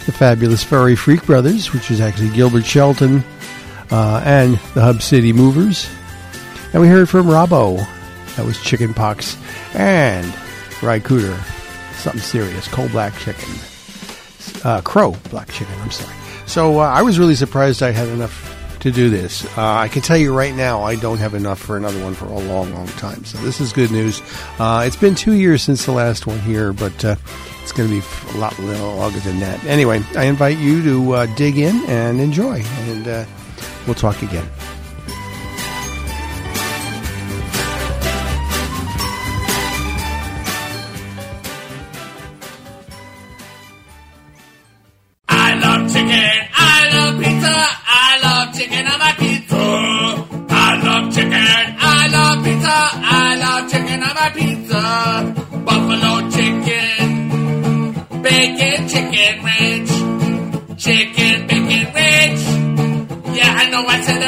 The 0.06 0.12
fabulous 0.12 0.64
Furry 0.64 0.96
Freak 0.96 1.26
Brothers, 1.26 1.74
which 1.74 1.90
is 1.90 2.02
actually 2.02 2.30
Gilbert 2.30 2.66
Shelton 2.66 3.24
uh, 3.90 4.22
and 4.26 4.56
the 4.74 4.82
Hub 4.82 5.02
City 5.02 5.32
Movers. 5.34 5.90
And 6.74 6.82
we 6.82 6.88
heard 6.88 7.10
from 7.10 7.28
Robbo. 7.28 7.78
That 8.36 8.46
was 8.46 8.62
Chicken 8.62 8.94
Pox 8.94 9.38
and 9.74 10.26
Ry 10.82 11.00
Cooder. 11.00 11.40
Something 11.96 12.22
serious. 12.22 12.68
Coal 12.68 12.90
Black 12.90 13.16
Chicken 13.18 13.50
uh, 14.66 14.82
crow 14.82 15.12
black 15.30 15.50
chicken. 15.52 15.76
I'm 15.82 15.92
sorry. 15.92 16.16
So 16.46 16.80
uh, 16.80 16.84
I 16.84 17.02
was 17.02 17.20
really 17.20 17.36
surprised 17.36 17.82
I 17.82 17.92
had 17.92 18.08
enough 18.10 18.50
to 18.84 18.92
do 18.92 19.10
this. 19.10 19.46
Uh, 19.58 19.76
I 19.76 19.88
can 19.88 20.02
tell 20.02 20.18
you 20.18 20.36
right 20.36 20.54
now, 20.54 20.84
I 20.84 20.96
don't 20.96 21.18
have 21.18 21.34
enough 21.34 21.58
for 21.58 21.78
another 21.78 22.04
one 22.04 22.14
for 22.14 22.26
a 22.26 22.38
long, 22.38 22.74
long 22.74 22.88
time. 22.88 23.24
So 23.24 23.38
this 23.38 23.62
is 23.62 23.72
good 23.72 23.92
news. 23.92 24.22
Uh, 24.60 24.84
it's 24.86 24.98
been 24.98 25.16
two 25.16 25.34
years 25.34 25.62
since 25.62 25.86
the 25.86 25.94
last 25.94 26.28
one 26.28 26.40
here, 26.40 26.74
but 26.74 27.06
uh, 27.06 27.16
it's 27.62 27.72
going 27.72 27.90
to 27.90 27.96
be 27.96 28.06
a 28.36 28.38
lot 28.38 28.58
longer 28.60 29.20
than 29.20 29.40
that. 29.40 29.64
Anyway, 29.64 30.04
I 30.18 30.26
invite 30.26 30.58
you 30.58 30.84
to 30.84 31.14
uh, 31.14 31.26
dig 31.38 31.58
in 31.58 31.82
and 31.88 32.20
enjoy, 32.20 32.62
and 32.62 33.08
uh, 33.08 33.26
we'll 33.86 33.96
talk 33.96 34.22
again. 34.22 34.46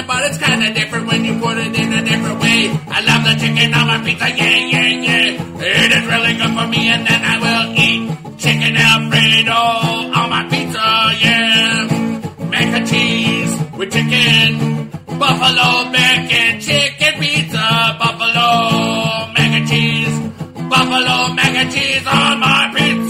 but 0.08 0.24
it's 0.26 0.38
kinda 0.38 0.74
different 0.74 1.08
when 1.08 1.26
you 1.26 1.34
put 1.40 1.58
it 1.58 1.74
in 1.76 1.94
a 1.94 2.02
different 2.02 2.40
way. 2.40 2.70
I 2.90 3.00
love 3.02 3.24
the 3.26 3.36
chicken 3.42 3.74
on 3.74 3.88
my 3.88 4.00
pizza, 4.06 4.30
yeah, 4.30 4.58
yeah, 4.74 4.88
yeah. 5.08 5.86
It 5.86 5.92
is 5.98 6.06
really 6.06 6.34
good 6.34 6.54
for 6.58 6.68
me, 6.68 6.90
and 6.90 7.06
then 7.08 7.22
I 7.34 7.36
will 7.44 7.66
eat 7.86 8.02
chicken 8.38 8.78
Alfredo 8.78 9.62
on 10.20 10.30
my 10.30 10.44
pizza, 10.52 10.88
yeah. 11.24 11.88
Mac 12.52 12.70
and 12.78 12.88
cheese 12.88 13.54
with 13.78 13.92
chicken, 13.92 14.90
buffalo 15.20 15.90
mac 15.92 16.32
and 16.32 16.62
chicken 16.62 17.14
pizza, 17.20 17.98
buffalo 18.00 18.50
mac 19.36 19.52
and 19.60 19.68
cheese, 19.68 20.16
buffalo 20.70 21.34
mac 21.34 21.56
and 21.56 21.72
cheese 21.72 22.06
on 22.08 22.40
my 22.40 22.72
pizza. 22.76 23.05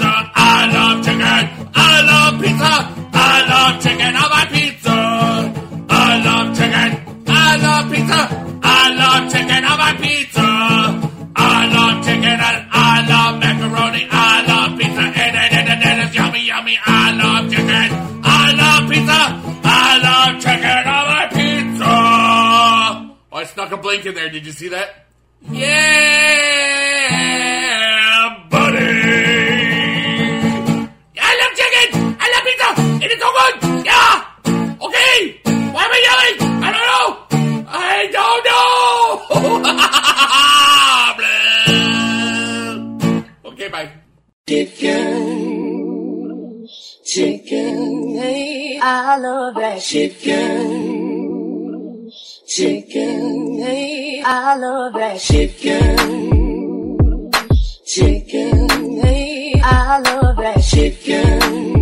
link 23.95 24.05
in 24.07 24.13
there. 24.13 24.29
Did 24.29 24.45
you 24.45 24.51
see 24.51 24.67
that? 24.69 25.05
Yeah, 25.51 25.65
buddy. 28.49 28.77
I 31.27 31.31
love 31.39 31.53
chicken. 31.59 31.87
I 32.19 32.25
love 32.33 32.43
pizza. 32.47 32.69
It 33.05 33.11
is 33.13 33.19
so 33.23 33.29
good. 33.37 33.53
Yeah. 33.85 34.15
Okay. 34.85 35.17
Why 35.73 35.83
am 35.87 35.93
I 35.95 35.99
yelling? 36.07 36.37
I 36.63 36.69
don't 36.75 36.87
know. 36.91 37.07
I 37.69 37.97
don't 38.17 38.43
know. 38.49 38.65
okay, 43.51 43.69
bye. 43.69 43.91
Chicken, 44.47 45.87
chicken, 47.03 48.19
I 48.79 49.17
love 49.17 49.55
that 49.55 49.81
chicken, 49.81 51.31
chicken. 52.47 53.44
I 54.27 54.55
love 54.55 54.93
that 54.93 55.19
chicken. 55.19 55.97
Chicken. 57.85 58.67
Hey, 58.99 59.61
I 59.63 59.99
love 59.99 60.37
that 60.37 60.63
chicken. 60.63 61.74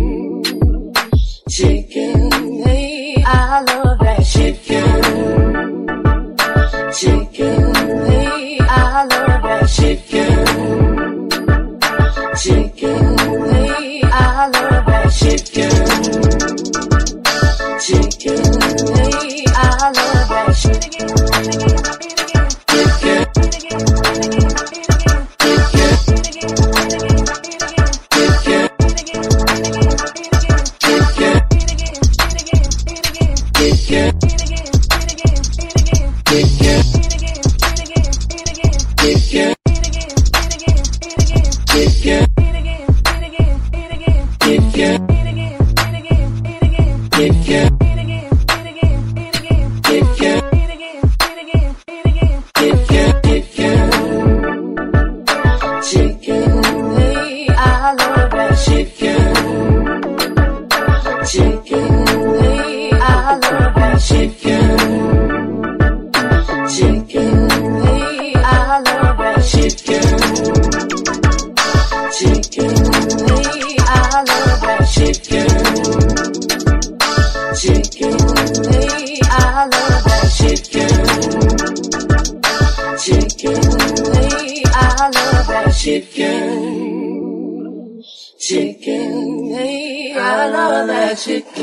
magic 91.26 91.53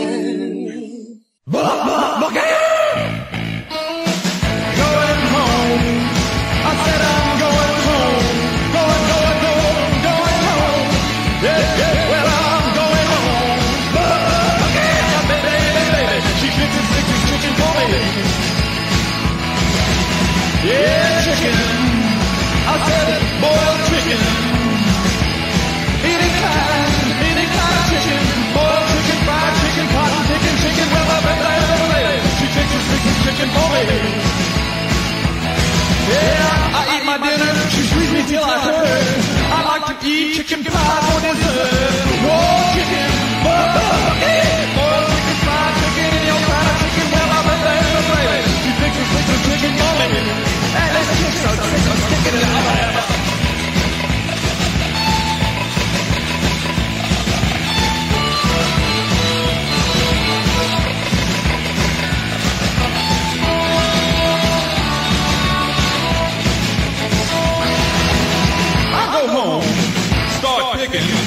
Wiggins. 70.92 71.21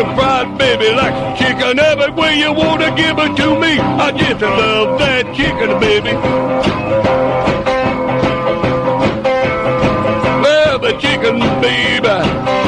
a 0.00 0.14
fried 0.14 0.56
baby 0.56 0.94
like 0.94 1.36
chicken 1.38 1.78
every 1.78 2.10
way 2.12 2.38
you 2.38 2.52
want 2.52 2.80
to 2.80 2.90
give 2.94 3.18
it 3.18 3.36
to 3.36 3.58
me. 3.60 3.78
I 3.78 4.10
just 4.12 4.40
love 4.40 4.98
that 4.98 5.34
chicken, 5.34 5.78
baby. 5.78 6.14
Well, 10.42 10.78
the 10.78 10.92
chicken, 10.98 11.38
baby. 11.60 12.59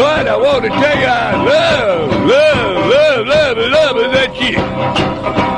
What 0.00 0.26
I 0.26 0.34
want 0.34 0.64
to 0.64 0.70
tell 0.70 0.98
you 0.98 1.04
I 1.04 1.36
love, 1.44 2.10
love, 2.24 2.86
love, 2.86 3.26
love, 3.26 3.56
love, 3.58 3.96
is 3.98 4.12
that 4.12 4.40
you. 4.40 5.49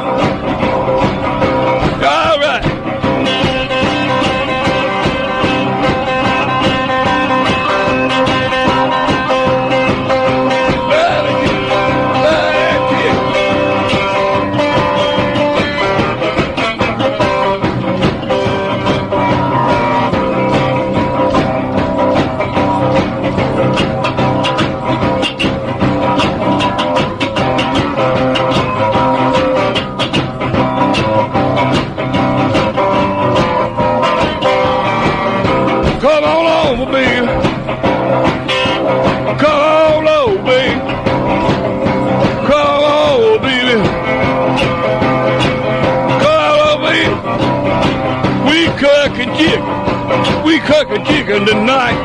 Chicken 51.72 51.96
tonight. 51.96 51.98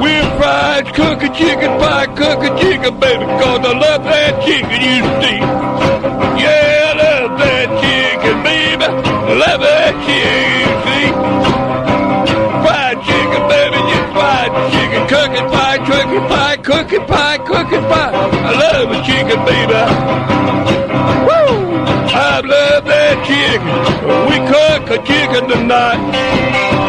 We 0.00 0.12
fried 0.36 0.86
cooking 0.94 1.32
chicken, 1.34 1.78
pie 1.78 2.06
cooking 2.14 2.56
chicken, 2.58 3.00
baby, 3.00 3.24
cause 3.24 3.60
I 3.60 3.72
love 3.72 4.04
that 4.04 4.42
chicken, 4.44 4.70
you 4.70 5.04
see. 5.20 5.40
Yeah, 6.42 6.90
I 6.90 6.94
love 7.02 7.38
that 7.38 7.68
chicken, 7.80 8.42
baby. 8.42 8.86
Love 9.40 9.60
that 9.60 9.94
chicken, 10.04 10.44
you 10.60 10.68
see. 10.84 11.08
Fried 12.62 12.98
chicken, 13.04 13.42
baby, 13.48 13.78
just 13.88 14.08
fried 14.12 14.52
chicken, 14.72 15.02
cooking 15.08 15.48
pie, 15.50 15.78
cooking 15.88 16.26
pie, 16.28 16.56
cooking 16.58 17.06
pie, 17.06 17.38
cooking 17.38 17.84
pie. 17.88 18.12
I 18.12 18.52
love 18.60 18.90
a 18.90 18.98
chicken, 19.06 19.40
baby. 19.44 19.80
Woo! 21.26 21.64
I 22.16 22.40
love 22.40 22.84
that 22.84 23.16
chicken. 23.26 24.13
We 24.94 25.00
cook 25.00 25.08
a 25.08 25.40
the 25.40 25.54
tonight. 25.54 26.83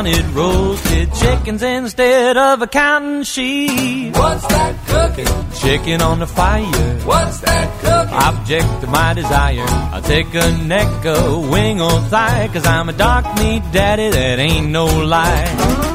I 0.00 0.02
counted 0.02 0.26
roasted 0.30 1.12
chickens 1.12 1.62
instead 1.62 2.38
of 2.38 2.62
a 2.62 2.66
counting 2.66 3.22
sheep. 3.22 4.16
What's 4.16 4.46
that 4.46 4.74
cooking? 4.86 5.50
Chicken 5.52 6.00
on 6.00 6.20
the 6.20 6.26
fire. 6.26 6.64
What's 7.04 7.40
that 7.40 7.68
cooking? 7.82 8.14
Object 8.14 8.82
of 8.84 8.88
my 8.88 9.12
desire. 9.12 9.66
I'll 9.92 10.00
take 10.00 10.32
a 10.32 10.56
neck, 10.64 11.04
a 11.04 11.38
wing, 11.38 11.82
or 11.82 12.00
thigh, 12.08 12.48
cause 12.50 12.64
I'm 12.66 12.88
a 12.88 12.94
dark 12.94 13.26
meat 13.40 13.62
daddy 13.72 14.08
that 14.08 14.38
ain't 14.38 14.70
no 14.70 14.86
lie. 14.86 15.89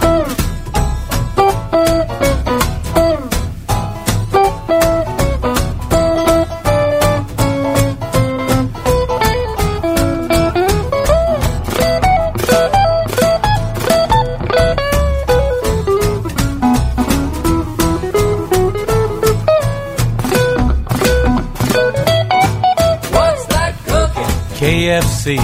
KFC, 25.26 25.38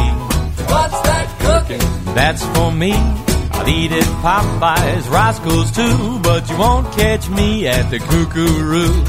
What's 0.70 1.02
that 1.02 1.28
cooking? 1.40 2.14
that's 2.14 2.46
for 2.56 2.72
me. 2.72 2.94
I'll 2.94 3.68
eat 3.68 3.92
at 3.92 4.04
Popeyes, 4.22 5.10
Roscoe's 5.12 5.72
too, 5.72 6.20
but 6.22 6.50
you 6.50 6.58
won't 6.58 6.92
catch 6.94 7.28
me 7.30 7.68
at 7.68 7.90
the 7.90 8.00
Koo 8.00 8.26
Koo 8.28 8.64
Roo. 8.64 9.04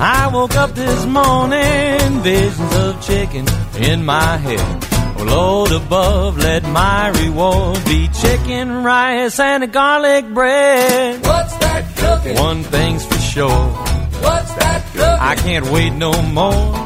I 0.00 0.30
woke 0.32 0.54
up 0.56 0.70
this 0.74 1.04
morning, 1.04 2.22
visions 2.22 2.74
of 2.76 3.02
chicken 3.02 3.46
in 3.82 4.04
my 4.06 4.36
head. 4.38 4.84
Oh 5.18 5.24
Lord 5.24 5.72
above, 5.72 6.38
let 6.38 6.62
my 6.64 7.10
reward 7.10 7.84
be 7.84 8.08
chicken, 8.08 8.82
rice, 8.82 9.38
and 9.38 9.64
a 9.64 9.66
garlic 9.66 10.32
bread. 10.32 11.22
What's 11.26 11.56
that 11.58 11.84
cooking? 11.96 12.36
One 12.36 12.62
thing's 12.62 13.04
for 13.04 13.18
sure, 13.18 13.48
What's 13.48 14.54
that 14.54 14.82
cooking? 14.92 15.02
I 15.04 15.34
can't 15.36 15.66
wait 15.66 15.90
no 15.90 16.12
more. 16.22 16.77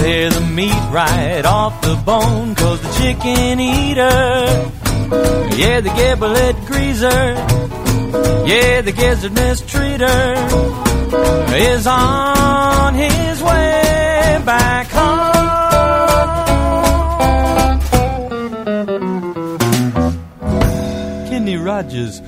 Tear 0.00 0.30
the 0.30 0.40
meat 0.40 0.82
right 0.90 1.44
off 1.44 1.82
the 1.82 1.94
bone, 2.06 2.54
cause 2.54 2.80
the 2.80 2.88
chicken 2.98 3.60
eater, 3.60 4.08
yeah, 5.60 5.80
the 5.80 5.90
giblet 5.94 6.56
greaser, 6.64 7.34
yeah, 8.46 8.80
the 8.80 8.92
gizzard 8.92 9.32
mistreater, 9.32 10.36
is 11.54 11.86
on 11.86 12.94
his 12.94 13.42
way 13.42 14.40
back 14.46 14.86
home. 14.88 15.30
Kenny 21.28 21.56
Rogers 21.56 22.22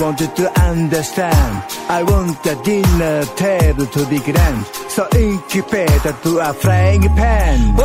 I 0.00 0.02
wanted 0.02 0.34
to 0.36 0.60
understand. 0.62 1.62
I 1.90 2.02
want 2.02 2.42
the 2.42 2.54
dinner 2.64 3.22
table 3.36 3.84
to 3.84 4.06
be 4.08 4.18
grand. 4.18 4.64
So 4.88 5.06
incubator 5.14 6.16
to 6.22 6.38
a 6.38 6.54
frying 6.54 7.02
pan. 7.02 7.76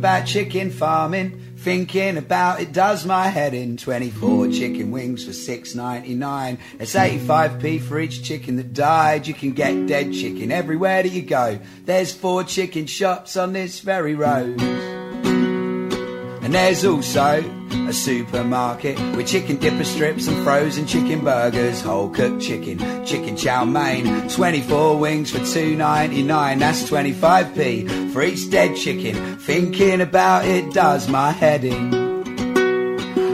About 0.00 0.24
chicken 0.24 0.70
farming. 0.70 1.38
Thinking 1.58 2.16
about 2.16 2.62
it 2.62 2.72
does 2.72 3.04
my 3.04 3.28
head 3.28 3.52
in. 3.52 3.76
24 3.76 4.48
chicken 4.48 4.90
wings 4.90 5.26
for 5.26 5.32
6.99. 5.32 6.58
It's 6.78 6.94
85p 6.94 7.82
for 7.82 8.00
each 8.00 8.24
chicken 8.24 8.56
that 8.56 8.72
died. 8.72 9.26
You 9.26 9.34
can 9.34 9.52
get 9.52 9.86
dead 9.86 10.14
chicken 10.14 10.50
everywhere 10.50 11.02
that 11.02 11.10
you 11.10 11.20
go. 11.20 11.58
There's 11.84 12.14
four 12.14 12.44
chicken 12.44 12.86
shops 12.86 13.36
on 13.36 13.52
this 13.52 13.80
very 13.80 14.14
road. 14.14 14.58
And 16.42 16.54
there's 16.54 16.82
also 16.82 17.59
a 17.72 17.92
supermarket 17.92 18.98
with 19.16 19.26
chicken 19.26 19.56
dipper 19.56 19.84
strips 19.84 20.26
and 20.26 20.42
frozen 20.44 20.86
chicken 20.86 21.24
burgers, 21.24 21.80
whole 21.80 22.08
cooked 22.08 22.42
chicken, 22.42 22.78
chicken 23.04 23.36
chow 23.36 23.64
mein, 23.64 24.28
24 24.28 24.98
wings 24.98 25.30
for 25.30 25.38
2.99. 25.38 26.58
That's 26.58 26.88
25p 26.88 28.12
for 28.12 28.22
each 28.22 28.50
dead 28.50 28.76
chicken. 28.76 29.36
Thinking 29.38 30.00
about 30.00 30.44
it 30.44 30.72
does 30.72 31.08
my 31.08 31.32
head 31.32 31.64
in. 31.64 32.00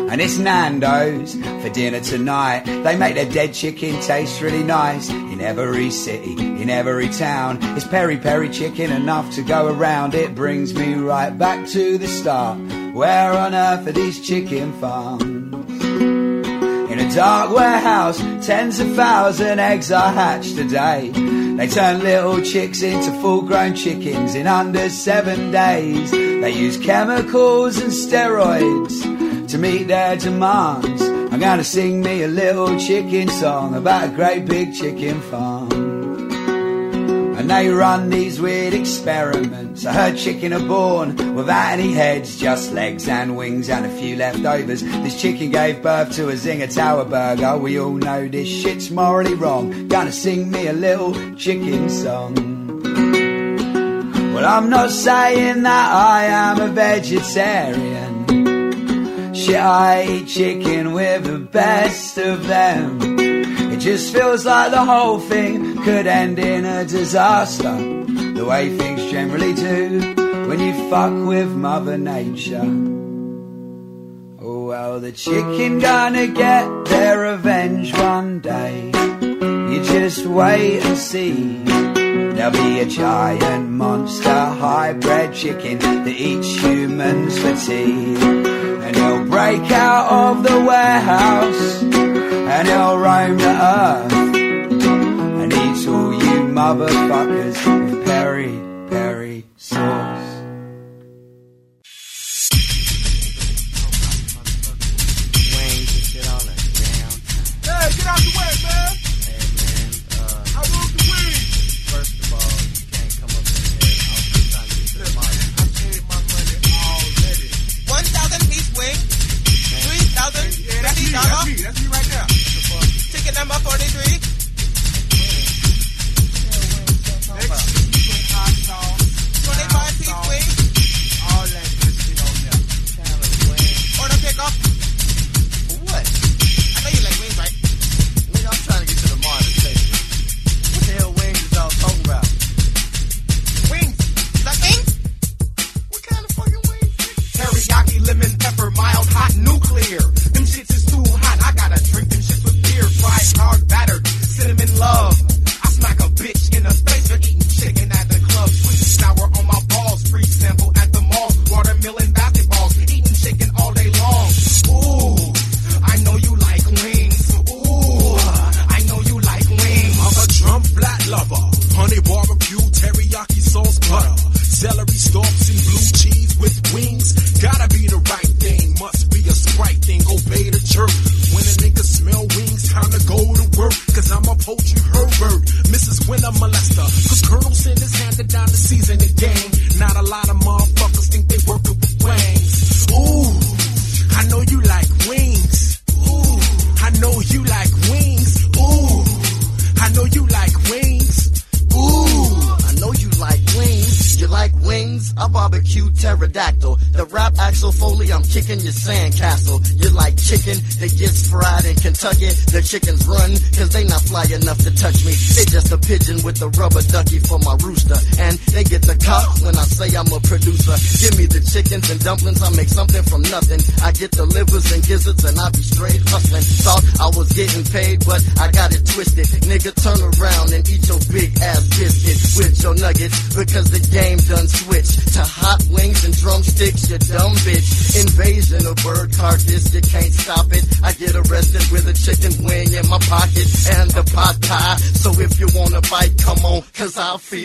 And 0.09 0.21
it's 0.21 0.39
Nando's 0.39 1.35
for 1.35 1.69
dinner 1.69 2.01
tonight. 2.01 2.65
They 2.65 2.97
make 2.97 3.17
their 3.17 3.31
dead 3.31 3.53
chicken 3.53 4.01
taste 4.01 4.41
really 4.41 4.63
nice. 4.63 5.11
In 5.11 5.41
every 5.41 5.91
city, 5.91 6.33
in 6.33 6.71
every 6.71 7.09
town, 7.09 7.59
it's 7.77 7.87
peri 7.87 8.17
peri 8.17 8.49
chicken 8.49 8.93
enough 8.93 9.35
to 9.35 9.43
go 9.43 9.67
around. 9.67 10.15
It 10.15 10.35
brings 10.35 10.73
me 10.73 10.95
right 10.95 11.37
back 11.37 11.67
to 11.69 11.99
the 11.99 12.07
start. 12.07 12.59
Where 12.97 13.35
on 13.35 13.55
earth 13.55 13.87
are 13.87 13.93
these 13.93 14.27
chicken 14.27 14.73
farms? 14.81 15.85
In 15.85 16.99
a 16.99 17.15
dark 17.15 17.55
warehouse, 17.55 18.19
tens 18.47 18.81
of 18.81 18.97
thousand 18.97 19.59
eggs 19.59 19.93
are 19.93 20.11
hatched 20.11 20.57
a 20.57 20.65
day. 20.67 21.11
They 21.11 21.67
turn 21.67 22.03
little 22.03 22.41
chicks 22.41 22.81
into 22.81 23.13
full 23.21 23.43
grown 23.43 23.75
chickens 23.75 24.35
in 24.35 24.47
under 24.47 24.89
seven 24.89 25.51
days. 25.51 26.11
They 26.11 26.53
use 26.53 26.79
chemicals 26.79 27.77
and 27.77 27.93
steroids 27.93 29.49
to 29.51 29.59
meet 29.59 29.89
their 29.89 30.17
demands. 30.17 31.03
I'm 31.03 31.39
gonna 31.39 31.65
sing 31.65 32.01
me 32.01 32.23
a 32.23 32.29
little 32.29 32.79
chicken 32.79 33.29
song 33.29 33.75
about 33.75 34.09
a 34.09 34.13
great 34.13 34.47
big 34.47 34.73
chicken 34.75 35.21
farm. 35.21 35.86
And 37.47 37.53
they 37.53 37.69
run 37.69 38.11
these 38.11 38.41
weird 38.41 38.75
experiments. 38.75 39.87
I 39.87 39.93
heard 39.93 40.19
chicken 40.19 40.53
are 40.53 40.67
born 40.67 41.37
without 41.37 41.75
any 41.75 41.93
heads, 41.93 42.41
just 42.41 42.73
legs 42.73 43.07
and 43.07 43.37
wings 43.37 43.69
and 43.69 43.87
a 43.87 43.89
few 43.89 44.17
leftovers. 44.17 44.83
This 44.83 45.23
chicken 45.23 45.53
gave 45.53 45.81
birth 45.81 46.13
to 46.17 46.31
a 46.31 46.33
Zinger 46.33 46.75
Tower 46.75 47.05
burger. 47.05 47.57
We 47.57 47.79
all 47.79 47.93
know 47.93 48.27
this 48.27 48.49
shit's 48.49 48.91
morally 48.91 49.35
wrong. 49.35 49.87
Gonna 49.87 50.11
sing 50.11 50.51
me 50.51 50.67
a 50.67 50.73
little 50.73 51.15
chicken 51.37 51.89
song. 51.89 52.35
Well, 54.35 54.45
I'm 54.45 54.69
not 54.69 54.91
saying 54.91 55.63
that 55.63 55.93
I 55.95 56.25
am 56.25 56.61
a 56.61 56.67
vegetarian. 56.73 58.25
Shit, 59.37 59.55
I 59.55 60.05
eat 60.05 60.27
chicken 60.27 60.95
with 60.95 61.23
the 61.23 61.39
best 61.39 62.19
of 62.19 62.49
them. 62.49 63.26
Just 63.87 64.13
feels 64.13 64.45
like 64.45 64.73
the 64.73 64.85
whole 64.85 65.21
thing 65.21 65.81
could 65.85 66.09
end 66.09 66.41
in 66.41 66.65
a 66.65 66.85
disaster. 66.85 67.77
The 68.35 68.45
way 68.45 68.77
things 68.77 69.01
generally 69.13 69.55
do 69.55 70.01
when 70.49 70.59
you 70.59 70.91
fuck 70.91 71.13
with 71.25 71.51
Mother 71.51 71.97
Nature. 71.97 72.67
Oh, 74.43 74.67
well, 74.67 74.99
the 74.99 75.13
chicken 75.13 75.79
gonna 75.79 76.27
get 76.27 76.87
their 76.87 77.31
revenge 77.31 77.93
one 77.93 78.41
day. 78.41 78.91
You 78.91 79.85
just 79.85 80.27
wait 80.27 80.85
and 80.85 80.99
see. 80.99 81.63
There'll 81.63 82.51
be 82.51 82.81
a 82.81 82.87
giant 82.87 83.71
monster 83.71 84.47
hybrid 84.59 85.33
chicken 85.33 85.79
that 85.79 86.09
eats 86.09 86.61
humans 86.61 87.39
for 87.39 87.55
tea. 87.55 88.17
And 88.17 88.97
he'll 88.97 89.27
break 89.27 89.71
out 89.71 90.11
of 90.11 90.43
the 90.43 90.59
warehouse 90.65 92.16
and 92.49 92.69
he'll 92.69 92.99
roam 92.99 93.39
the 93.39 93.55
earth 93.75 94.13
and 95.43 95.53
eat 95.53 95.89
all 95.89 96.13
you 96.15 96.37
motherfuckers 96.59 97.57
with 97.67 98.05
peri 98.07 98.53
peri 98.89 99.45
sauce. 99.57 99.96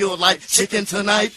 Feel 0.01 0.17
like 0.17 0.41
chicken 0.47 0.83
tonight. 0.83 1.29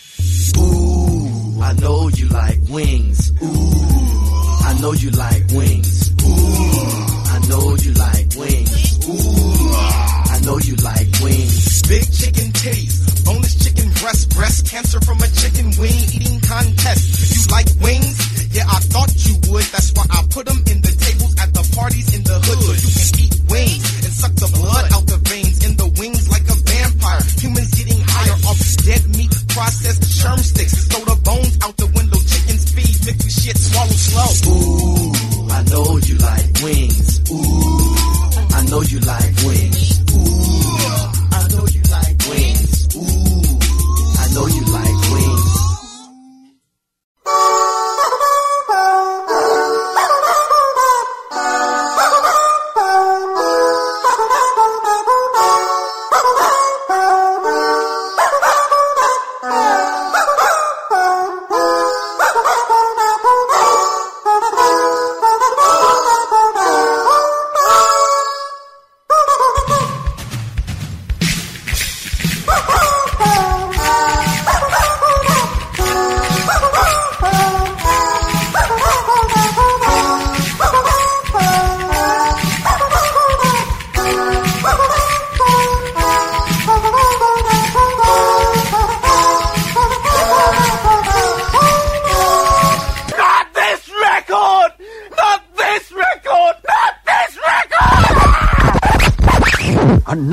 Ooh, 0.56 1.60
I 1.60 1.74
know 1.82 2.08
you 2.08 2.28
like 2.28 2.60
wings. 2.70 3.30
Ooh, 3.42 4.64
I 4.64 4.72
know 4.80 4.92
you 4.94 5.10
like 5.10 5.44
wings. 5.52 6.08
Ooh, 6.24 6.32
I 7.28 7.44
know 7.46 7.76
you 7.76 7.92
like 7.92 8.28
wings. 8.40 9.04
Ooh, 9.04 9.68
I 10.32 10.40
know 10.46 10.56
you 10.64 10.76
like 10.76 11.12
wings. 11.20 11.82
Big 11.92 12.08
chicken 12.08 12.48
titties, 12.56 13.24
boneless 13.26 13.54
chicken 13.62 13.90
breast, 14.00 14.34
breast 14.34 14.66
cancer 14.70 15.00
from 15.00 15.18
a 15.20 15.28
chicken 15.28 15.68
wing 15.76 16.00
eating 16.16 16.40
contest. 16.40 17.04
You 17.36 17.44
like 17.52 17.68
wings? 17.84 18.16
Yeah, 18.56 18.64
I 18.64 18.80
thought 18.88 19.12
you 19.28 19.34
would. 19.52 19.64
That's 19.76 19.92
why 19.92 20.06
I 20.08 20.24
put 20.30 20.46
them 20.46 20.64
in 20.72 20.80
the 20.80 20.94
tables 21.04 21.36
at 21.36 21.52
the 21.52 21.64
parties 21.76 22.16
in 22.16 22.22
the 22.24 22.40
hood. 22.40 22.64
So 22.64 22.72
you 22.80 22.92
can 22.96 23.20
eat 23.28 23.36
wings 23.52 23.84
and 24.08 24.12
suck 24.14 24.32
the 24.40 24.48
blood 24.56 24.88
out 24.94 25.04
the 25.04 25.20
veins 25.28 25.66
in 25.68 25.76
the 25.76 25.88
wings 26.00 26.30
like 26.30 26.48
a 26.48 26.56
vampire. 26.64 27.20
Humans 27.44 27.83
off 28.54 28.76
dead 28.84 29.04
meat, 29.16 29.34
processed 29.48 30.04
germ 30.20 30.38
sticks. 30.38 30.86
Throw 30.88 31.04
the 31.04 31.20
bones 31.22 31.58
out 31.62 31.76
the 31.76 31.86
window, 31.86 32.18
chickens 32.30 32.64
feed, 32.74 32.96
mix 33.06 33.18
with 33.24 33.36
shit, 33.42 33.58
swallow 33.58 33.98
slow. 34.06 34.30
Ooh, 34.52 35.48
I 35.50 35.62
know 35.70 35.98
you 35.98 36.16
like 36.18 36.48
wings. 36.62 37.08
Ooh, 37.30 37.94
I 38.58 38.60
know 38.70 38.82
you 38.82 39.00
like 39.00 39.34
wings. 39.46 39.73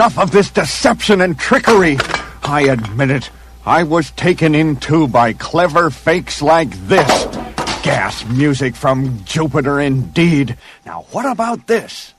Enough 0.01 0.17
of 0.17 0.31
this 0.31 0.49
deception 0.49 1.21
and 1.21 1.37
trickery. 1.37 1.95
I 2.41 2.61
admit 2.71 3.11
it. 3.11 3.29
I 3.67 3.83
was 3.83 4.09
taken 4.09 4.55
in 4.55 4.77
too 4.77 5.07
by 5.07 5.33
clever 5.33 5.91
fakes 5.91 6.41
like 6.41 6.71
this. 6.87 7.25
Gas 7.83 8.25
music 8.25 8.75
from 8.75 9.23
Jupiter 9.25 9.79
indeed. 9.79 10.57
Now 10.87 11.05
what 11.11 11.27
about 11.27 11.67
this? 11.67 12.15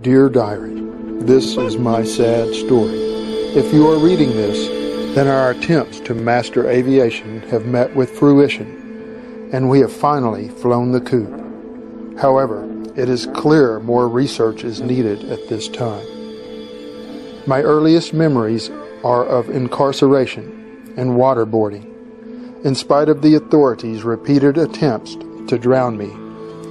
Dear 0.00 0.30
Diary, 0.30 0.80
this 1.26 1.58
is 1.58 1.76
my 1.76 2.04
sad 2.04 2.54
story. 2.54 2.96
If 3.54 3.70
you 3.70 3.86
are 3.86 3.98
reading 3.98 4.30
this, 4.30 5.14
then 5.14 5.28
our 5.28 5.50
attempts 5.50 6.00
to 6.00 6.14
master 6.14 6.70
aviation 6.70 7.42
have 7.50 7.66
met 7.66 7.94
with 7.94 8.18
fruition, 8.18 9.50
and 9.52 9.68
we 9.68 9.80
have 9.80 9.92
finally 9.92 10.48
flown 10.48 10.92
the 10.92 11.02
coop. 11.02 12.18
However, 12.18 12.64
it 12.96 13.10
is 13.10 13.26
clear 13.34 13.78
more 13.80 14.08
research 14.08 14.64
is 14.64 14.80
needed 14.80 15.30
at 15.30 15.50
this 15.50 15.68
time. 15.68 16.15
My 17.48 17.62
earliest 17.62 18.12
memories 18.12 18.70
are 19.04 19.24
of 19.24 19.50
incarceration 19.50 20.94
and 20.96 21.12
waterboarding. 21.12 22.64
In 22.64 22.74
spite 22.74 23.08
of 23.08 23.22
the 23.22 23.36
authorities' 23.36 24.02
repeated 24.02 24.58
attempts 24.58 25.14
to 25.46 25.56
drown 25.56 25.96
me, 25.96 26.10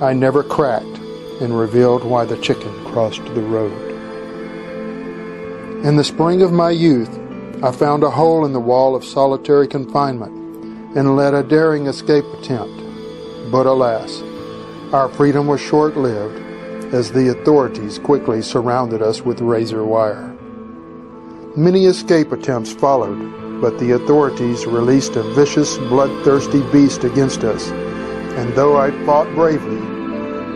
I 0.01 0.11
never 0.11 0.43
cracked 0.43 0.99
and 1.39 1.57
revealed 1.57 2.03
why 2.03 2.25
the 2.25 2.35
chicken 2.41 2.73
crossed 2.87 3.23
the 3.23 3.41
road. 3.41 3.71
In 5.85 5.95
the 5.95 6.03
spring 6.03 6.41
of 6.41 6.51
my 6.51 6.71
youth, 6.71 7.21
I 7.63 7.71
found 7.71 8.03
a 8.03 8.09
hole 8.09 8.45
in 8.45 8.51
the 8.51 8.59
wall 8.59 8.97
of 8.97 9.05
solitary 9.05 9.69
confinement 9.69 10.97
and 10.97 11.15
led 11.15 11.33
a 11.33 11.41
daring 11.41 11.87
escape 11.87 12.25
attempt. 12.33 12.83
But 13.49 13.65
alas, 13.65 14.21
our 14.91 15.07
freedom 15.07 15.47
was 15.47 15.61
short 15.61 15.95
lived 15.95 16.93
as 16.93 17.13
the 17.13 17.29
authorities 17.29 17.97
quickly 17.97 18.41
surrounded 18.41 19.01
us 19.01 19.21
with 19.21 19.39
razor 19.39 19.85
wire. 19.85 20.34
Many 21.57 21.85
escape 21.85 22.33
attempts 22.33 22.73
followed, 22.73 23.61
but 23.61 23.79
the 23.79 23.91
authorities 23.91 24.65
released 24.65 25.15
a 25.15 25.23
vicious, 25.35 25.77
bloodthirsty 25.77 26.61
beast 26.69 27.05
against 27.05 27.45
us, 27.45 27.71
and 27.71 28.53
though 28.55 28.75
I 28.75 28.91
fought 29.05 29.33
bravely, 29.35 29.79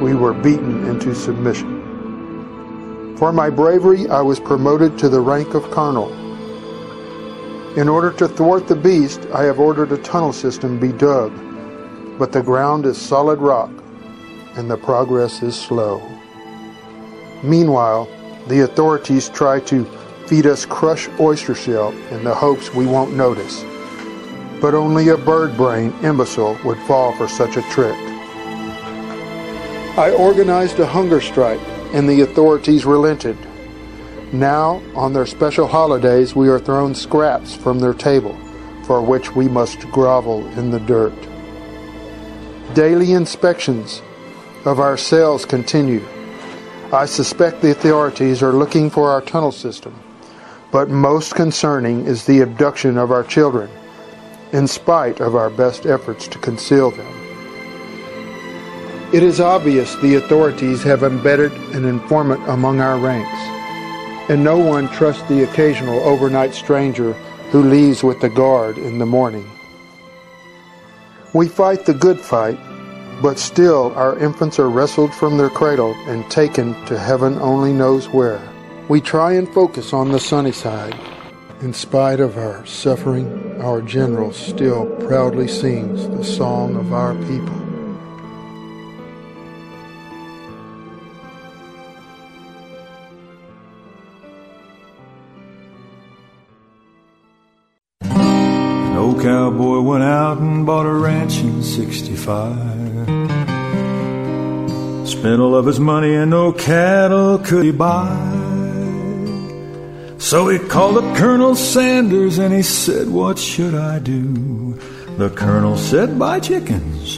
we 0.02 0.14
were 0.14 0.34
beaten 0.34 0.86
into 0.88 1.16
submission. 1.16 3.16
For 3.18 3.32
my 3.32 3.50
bravery, 3.50 4.10
I 4.10 4.20
was 4.20 4.42
promoted 4.42 4.98
to 4.98 5.08
the 5.08 5.22
rank 5.22 5.54
of 5.54 5.72
colonel. 5.72 6.12
In 7.80 7.88
order 7.88 8.12
to 8.12 8.28
thwart 8.28 8.68
the 8.68 8.76
beast, 8.76 9.26
I 9.34 9.44
have 9.44 9.58
ordered 9.58 9.94
a 9.94 9.98
tunnel 10.00 10.34
system 10.34 10.82
be 10.82 10.92
dug, 10.92 11.32
but 12.20 12.34
the 12.34 12.44
ground 12.44 12.86
is 12.86 12.98
solid 12.98 13.40
rock, 13.40 13.72
and 14.58 14.70
the 14.70 14.76
progress 14.76 15.42
is 15.44 15.56
slow. 15.56 16.02
Meanwhile, 17.42 18.10
the 18.50 18.66
authorities 18.66 19.30
try 19.30 19.62
to 19.62 19.86
feed 20.30 20.46
us 20.46 20.64
crushed 20.64 21.10
oyster 21.20 21.56
shell 21.56 21.90
in 22.12 22.24
the 22.24 22.36
hopes 22.36 22.72
we 22.72 22.86
won't 22.86 23.16
notice. 23.16 23.64
But 24.62 24.76
only 24.76 25.10
a 25.10 25.18
bird 25.18 25.58
brain 25.58 25.92
imbecile 26.04 26.56
would 26.64 26.78
fall 26.82 27.16
for 27.18 27.28
such 27.28 27.58
a 27.58 27.64
trick. 27.64 27.98
I 29.98 30.12
organized 30.12 30.80
a 30.80 30.86
hunger 30.86 31.20
strike, 31.20 31.60
and 31.94 32.08
the 32.08 32.22
authorities 32.22 32.86
relented. 32.86 33.36
Now, 34.32 34.84
on 34.96 35.14
their 35.14 35.26
special 35.26 35.66
holidays, 35.66 36.36
we 36.36 36.48
are 36.48 36.60
thrown 36.60 36.94
scraps 36.94 37.56
from 37.56 37.80
their 37.80 37.96
table, 37.96 38.38
for 38.84 39.02
which 39.02 39.36
we 39.36 39.48
must 39.48 39.90
grovel 39.90 40.46
in 40.60 40.70
the 40.70 40.80
dirt. 40.82 41.16
Daily 42.76 43.14
inspections 43.14 44.04
of 44.66 44.80
our 44.80 44.96
cells 44.96 45.44
continue. 45.44 46.06
I 46.94 47.08
suspect 47.08 47.62
the 47.62 47.72
authorities 47.72 48.44
are 48.44 48.54
looking 48.54 48.92
for 48.92 49.10
our 49.10 49.22
tunnel 49.22 49.52
system, 49.52 49.96
but 50.72 50.90
most 50.90 51.36
concerning 51.36 52.06
is 52.06 52.26
the 52.26 52.42
abduction 52.42 52.98
of 52.98 53.12
our 53.12 53.24
children, 53.24 53.70
in 54.52 54.68
spite 54.68 55.20
of 55.20 55.36
our 55.36 55.50
best 55.50 55.86
efforts 55.86 56.28
to 56.28 56.38
conceal 56.40 56.92
them. 56.92 57.16
It 59.12 59.24
is 59.24 59.40
obvious 59.40 59.96
the 59.96 60.16
authorities 60.16 60.84
have 60.84 61.04
embedded 61.04 61.52
an 61.74 61.86
informant 61.86 62.48
among 62.48 62.80
our 62.82 62.98
ranks. 63.00 63.40
and 64.30 64.44
no 64.44 64.58
one 64.58 64.88
trusts 64.90 65.24
the 65.24 65.44
occasional 65.44 66.00
overnight 66.02 66.54
stranger 66.54 67.14
who 67.52 67.64
leaves 67.64 68.04
with 68.04 68.22
the 68.22 68.30
guard 68.30 68.78
in 68.78 69.00
the 69.00 69.06
morning. 69.06 69.50
We 71.34 71.48
fight 71.48 71.86
the 71.86 71.96
good 71.96 72.20
fight, 72.20 72.60
but 73.22 73.40
still 73.40 73.92
our 73.96 74.18
infants 74.20 74.60
are 74.60 74.70
wrestled 74.70 75.14
from 75.14 75.38
their 75.38 75.50
cradle 75.50 75.96
and 76.08 76.30
taken 76.30 76.74
to 76.86 76.98
heaven 76.98 77.40
only 77.40 77.74
knows 77.74 78.08
where. 78.10 78.42
We 78.90 79.00
try 79.02 79.34
and 79.34 79.48
focus 79.54 79.94
on 79.94 80.12
the 80.12 80.20
sunny 80.20 80.52
side. 80.52 81.00
In 81.62 81.74
spite 81.74 82.20
of 82.20 82.40
our 82.40 82.66
suffering, 82.66 83.62
our 83.62 83.84
general 83.84 84.34
still 84.34 84.88
proudly 85.06 85.48
sings 85.48 86.10
the 86.10 86.24
song 86.24 86.76
of 86.76 86.92
our 86.92 87.14
people. 87.30 87.54
An 98.02 98.98
old 98.98 99.22
cowboy 99.22 99.82
went 99.82 100.04
out 100.04 100.40
and 100.40 100.66
bought 100.66 100.88
a 100.88 100.94
ranch 100.94 101.42
in 101.42 101.62
65. 101.62 102.58
Spent 105.08 105.40
all 105.40 105.54
of 105.54 105.68
his 105.68 105.80
money 105.80 106.16
and 106.16 106.32
no 106.32 106.52
cattle 106.52 107.38
could 107.38 107.66
he 107.66 107.72
buy. 107.72 108.39
So 110.20 110.50
he 110.50 110.60
called 110.60 110.98
up 110.98 111.18
Colonel 111.18 111.56
Sanders 111.56 112.38
and 112.40 112.54
he 112.54 112.62
said, 112.62 113.08
What 113.08 113.40
should 113.40 113.74
I 113.74 114.00
do? 114.00 114.74
The 115.18 115.30
Colonel 115.30 115.78
said, 115.78 116.20
Buy 116.20 116.42
chickens 116.42 117.18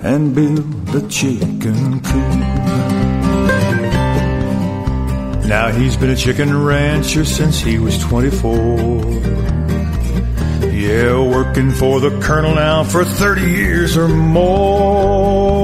and 0.00 0.34
build 0.34 0.94
a 0.94 1.06
chicken 1.08 2.00
coop. 2.00 2.40
Now 5.46 5.70
he's 5.70 5.96
been 5.96 6.10
a 6.10 6.16
chicken 6.16 6.64
rancher 6.64 7.26
since 7.26 7.60
he 7.60 7.78
was 7.78 7.98
24. 7.98 8.56
Yeah, 10.72 11.20
working 11.28 11.72
for 11.72 12.00
the 12.00 12.18
Colonel 12.22 12.54
now 12.54 12.84
for 12.84 13.04
30 13.04 13.42
years 13.42 13.98
or 13.98 14.08
more. 14.08 15.59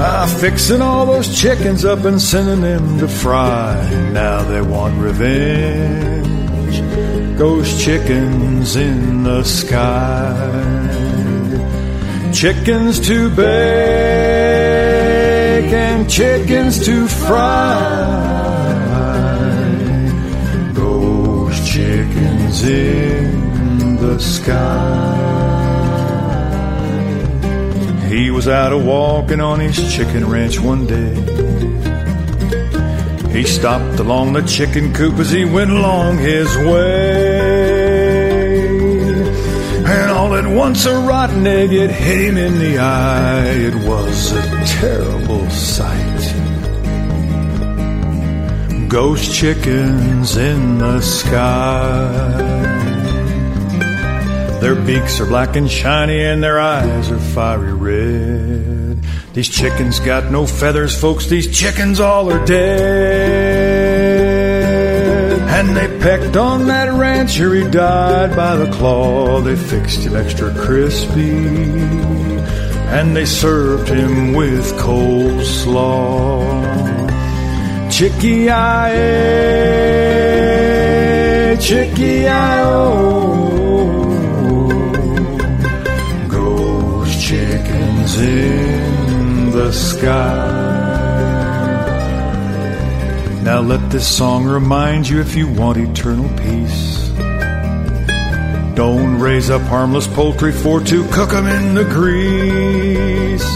Ah, 0.00 0.26
fixing 0.40 0.80
all 0.80 1.06
those 1.06 1.28
chickens 1.36 1.84
up 1.84 2.04
and 2.04 2.22
sending 2.22 2.60
them 2.60 3.00
to 3.00 3.08
fry. 3.08 3.74
Now 4.12 4.44
they 4.44 4.60
want 4.62 4.96
revenge. 4.96 6.28
Ghost 7.36 7.80
chickens 7.80 8.76
in 8.76 9.24
the 9.24 9.42
sky. 9.42 10.34
Chickens 12.32 13.00
to 13.08 13.28
bake 13.30 13.48
and 15.72 16.08
chickens 16.08 16.84
to 16.86 17.08
fry. 17.08 17.74
Ghost 20.74 21.66
chickens 21.66 22.62
in 22.62 23.96
the 23.96 24.16
sky. 24.20 25.27
He 28.18 28.32
was 28.32 28.48
out 28.48 28.72
a 28.72 28.76
walking 28.76 29.40
on 29.40 29.60
his 29.60 29.94
chicken 29.94 30.28
ranch 30.28 30.58
one 30.58 30.88
day. 30.88 31.14
He 33.30 33.44
stopped 33.44 34.00
along 34.00 34.32
the 34.32 34.42
chicken 34.42 34.92
coop 34.92 35.20
as 35.20 35.30
he 35.30 35.44
went 35.44 35.70
along 35.70 36.18
his 36.18 36.48
way. 36.56 37.46
And 39.86 40.10
all 40.10 40.34
at 40.34 40.48
once 40.48 40.84
a 40.84 40.98
rotten 40.98 41.46
egg 41.46 41.72
it 41.72 41.92
hit 41.92 42.18
him 42.18 42.36
in 42.36 42.58
the 42.58 42.80
eye. 42.80 43.50
It 43.50 43.76
was 43.86 44.32
a 44.32 44.42
terrible 44.66 45.48
sight. 45.50 46.34
Ghost 48.88 49.32
chickens 49.32 50.36
in 50.36 50.78
the 50.78 51.00
sky. 51.02 52.77
Their 54.60 54.74
beaks 54.74 55.20
are 55.20 55.26
black 55.26 55.54
and 55.54 55.70
shiny 55.70 56.20
and 56.20 56.42
their 56.42 56.58
eyes 56.58 57.10
are 57.12 57.18
fiery 57.18 57.72
red. 57.72 59.04
These 59.32 59.50
chickens 59.50 60.00
got 60.00 60.32
no 60.32 60.46
feathers, 60.46 61.00
folks. 61.00 61.26
These 61.26 61.56
chickens 61.56 62.00
all 62.00 62.28
are 62.32 62.44
dead. 62.44 64.18
And 65.48 65.76
they 65.76 65.86
pecked 66.00 66.36
on 66.36 66.66
that 66.66 66.92
rancher. 66.92 67.54
He 67.54 67.70
died 67.70 68.34
by 68.34 68.56
the 68.56 68.68
claw. 68.72 69.40
They 69.42 69.54
fixed 69.54 70.00
him 70.00 70.16
extra 70.16 70.52
crispy. 70.54 71.46
And 72.90 73.14
they 73.14 73.26
served 73.26 73.88
him 73.88 74.32
with 74.34 74.72
coleslaw. 74.72 76.48
Chicky 77.92 78.50
I, 78.50 78.90
eh, 78.92 79.16
chicky 81.58 82.26
I, 82.26 82.58
Ghost 82.68 83.77
in 88.20 89.50
the 89.50 89.72
sky. 89.72 90.68
Now 93.42 93.60
let 93.60 93.90
this 93.90 94.06
song 94.06 94.44
remind 94.44 95.08
you 95.08 95.20
if 95.20 95.34
you 95.34 95.48
want 95.48 95.78
eternal 95.78 96.28
peace. 96.36 97.08
Don't 98.74 99.18
raise 99.18 99.50
up 99.50 99.62
harmless 99.62 100.06
poultry 100.06 100.52
for 100.52 100.80
to 100.80 101.04
cook 101.08 101.32
'em 101.32 101.46
in 101.46 101.74
the 101.74 101.84
grease. 101.84 103.50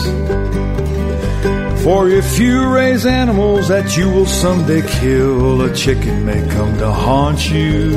For 1.84 2.08
if 2.08 2.38
you 2.38 2.64
raise 2.68 3.06
animals 3.06 3.68
that 3.68 3.96
you 3.96 4.08
will 4.08 4.26
someday 4.26 4.82
kill, 4.82 5.62
a 5.62 5.74
chicken 5.74 6.24
may 6.24 6.40
come 6.54 6.78
to 6.78 6.90
haunt 6.90 7.50
you. 7.50 7.90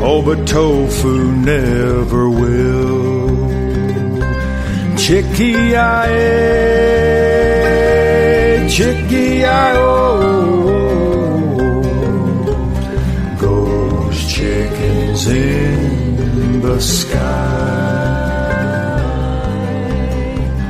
Oh, 0.00 0.22
but 0.22 0.46
tofu 0.46 1.32
never 1.32 2.30
will. 2.30 2.97
Chicky 5.08 5.74
I, 5.74 6.06
chicky 8.68 9.42
I, 9.42 9.72
Ghost 13.40 14.28
chickens 14.28 15.26
in 15.28 16.60
the 16.60 16.78
sky. 16.78 17.56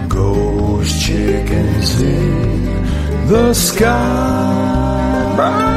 Ghost 0.08 1.02
chickens 1.02 2.00
in 2.00 2.86
the 3.26 3.52
There's 3.54 5.67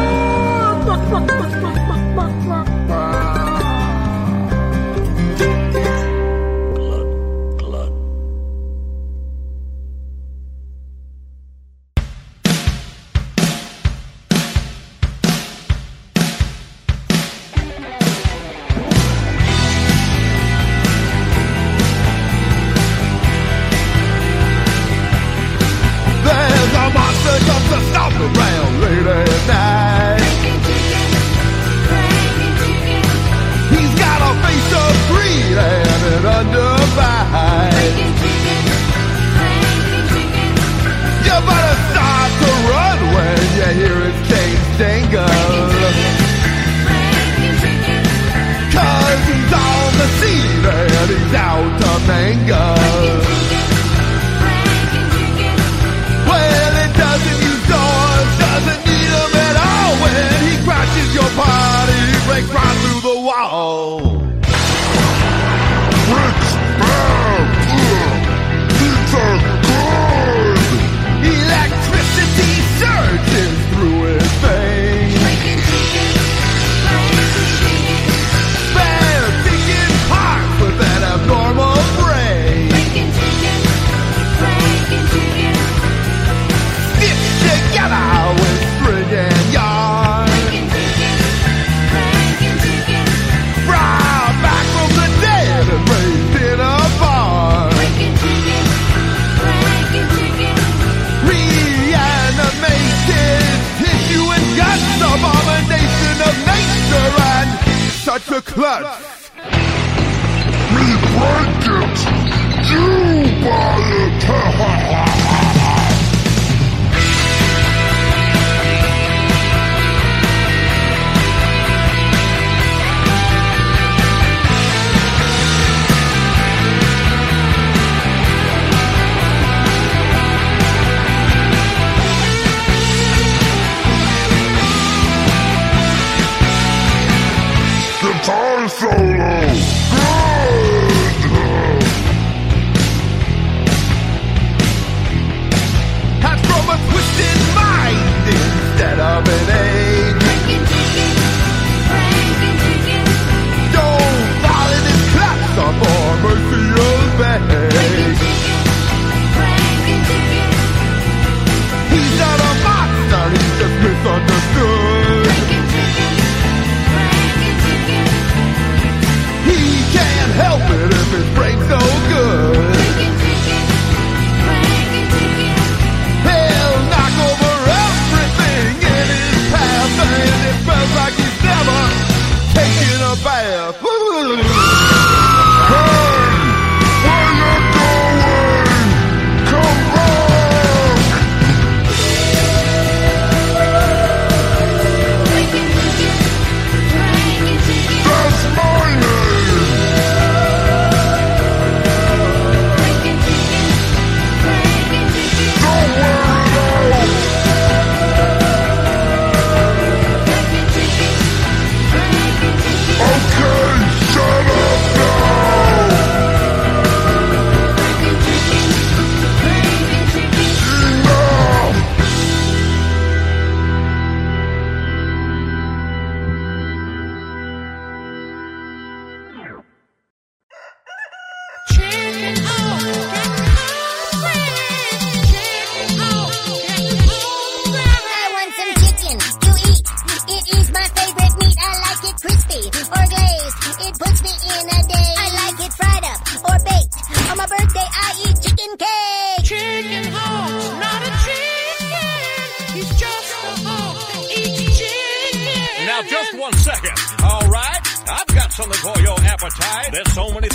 Now, 255.91 256.01
just 256.03 256.33
one 256.37 256.53
second. 256.53 256.97
All 257.23 257.47
right. 257.49 257.79
I've 258.07 258.27
got 258.27 258.51
something 258.51 258.79
for 258.79 258.99
your 259.01 259.17
appetite. 259.19 259.91
There's 259.91 260.13
so 260.13 260.31
many 260.31 260.47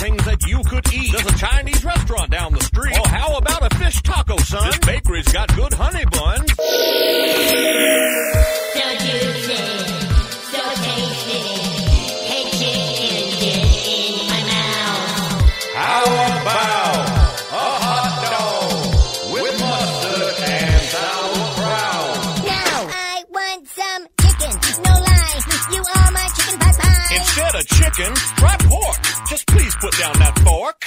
There's 1.17 1.33
a 1.33 1.37
Chinese 1.39 1.83
restaurant 1.83 2.29
down 2.29 2.53
the 2.53 2.61
street. 2.61 2.95
Or 2.95 3.07
how 3.07 3.37
about 3.37 3.73
a 3.73 3.75
fish 3.77 4.03
taco, 4.03 4.37
son? 4.37 4.67
This 4.67 4.77
bakery's 4.79 5.27
got 5.29 5.47
good 5.55 5.73
honey 5.73 6.05
buns. 6.05 6.26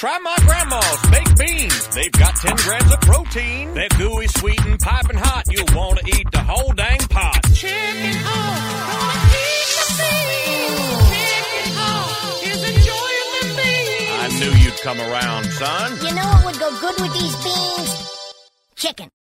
Try 0.00 0.18
my 0.20 0.34
grandma's 0.46 1.10
baked 1.10 1.38
beans. 1.38 1.88
They've 1.88 2.12
got 2.12 2.34
10 2.34 2.56
grams 2.56 2.90
of 2.90 3.00
protein. 3.02 3.74
They're 3.74 3.86
gooey, 3.98 4.28
sweet, 4.28 4.64
and 4.64 4.80
piping 4.80 5.18
hot. 5.18 5.44
You'll 5.50 5.76
want 5.76 5.98
to 5.98 6.06
eat 6.06 6.26
the 6.32 6.40
whole 6.40 6.72
dang 6.72 7.00
pot. 7.00 7.44
Chicken 7.52 8.16
hawk, 8.24 9.28
eat 9.44 9.68
the 9.76 9.92
beans. 10.00 11.04
Chicken 11.12 11.72
hawk 11.76 12.46
is 12.48 12.60
enjoying 12.64 13.30
the 13.36 13.44
beans. 13.60 14.16
I 14.24 14.28
knew 14.40 14.52
you'd 14.64 14.80
come 14.80 15.00
around, 15.02 15.44
son. 15.52 15.92
You 16.00 16.14
know 16.14 16.28
what 16.32 16.44
would 16.46 16.58
go 16.58 16.70
good 16.80 16.98
with 17.02 17.12
these 17.20 17.36
beans? 17.44 18.40
Chicken. 18.76 19.10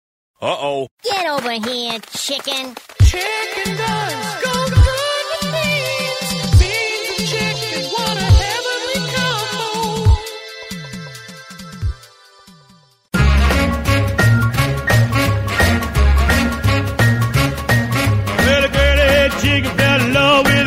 Uh-oh. 0.40 0.88
Get 1.04 1.26
over 1.26 1.52
here, 1.52 1.98
chicken. 2.08 2.74
Chicken 3.04 3.76
does 3.76 4.44
go 4.44 4.74
good 4.76 5.09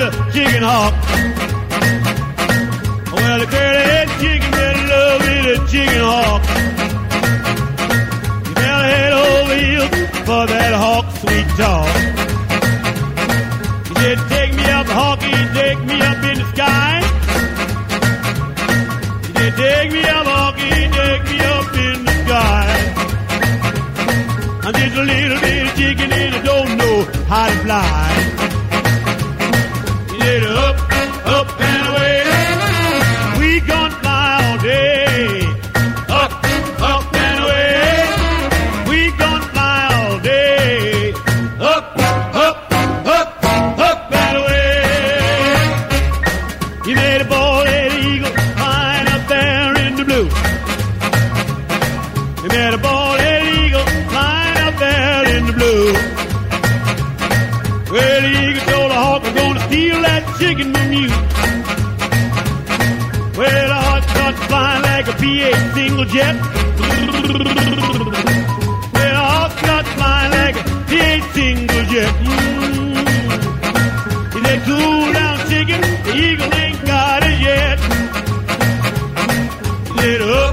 a 0.03 0.11
chicken 0.33 0.63
hawk. 0.63 0.93
Well, 3.13 3.41
a 3.41 3.45
girl 3.45 3.77
head 3.89 4.07
chicken 4.19 4.53
in 4.67 4.77
love 4.91 5.21
a 5.53 5.57
chicken 5.71 6.03
hawk. 6.11 6.43
She 8.45 8.53
fell 8.59 8.81
head 8.91 9.13
over 9.13 9.55
heels 9.63 9.93
for 10.27 10.43
that 10.53 10.73
hawk 10.83 11.05
sweet 11.21 11.47
talk. 11.59 11.87
He 13.87 13.93
said, 14.01 14.19
take 14.33 14.53
me 14.59 14.65
up, 14.77 14.87
hawky, 14.87 15.35
take 15.59 15.79
me 15.89 15.95
up 16.09 16.19
in 16.29 16.35
the 16.41 16.47
sky. 16.53 16.93
He 19.25 19.31
said, 19.37 19.53
take 19.63 19.91
me 19.95 20.03
up, 20.17 20.27
hawky, 20.35 20.71
take 20.99 21.23
me 21.31 21.37
up 21.55 21.69
in 21.87 21.97
the 22.07 22.13
sky. 22.25 22.67
I'm 24.65 24.73
just 24.73 24.95
a 24.97 25.03
little 25.13 25.39
bit 25.39 25.67
of 25.67 25.75
chicken 25.77 26.11
and 26.11 26.35
I 26.35 26.41
don't 26.43 26.77
know 26.77 26.95
how 27.31 27.47
to 27.47 27.55
fly. 27.63 28.12
jet. 66.13 66.35
They're 68.93 69.17
all 69.17 69.49
not 69.65 69.85
flying 69.95 70.55
he 70.87 70.97
ain't 70.99 71.23
single 71.33 71.85
jet. 71.91 72.13
Mm. 72.21 73.05
They 74.43 74.57
cool 74.67 75.13
down 75.13 75.37
chicken, 75.49 75.81
the 76.05 76.13
eagle 76.15 76.53
ain't 76.53 76.85
got 76.85 77.23
it 77.23 77.37
yet. 77.41 77.79
Lit 79.95 80.21
up. 80.21 80.52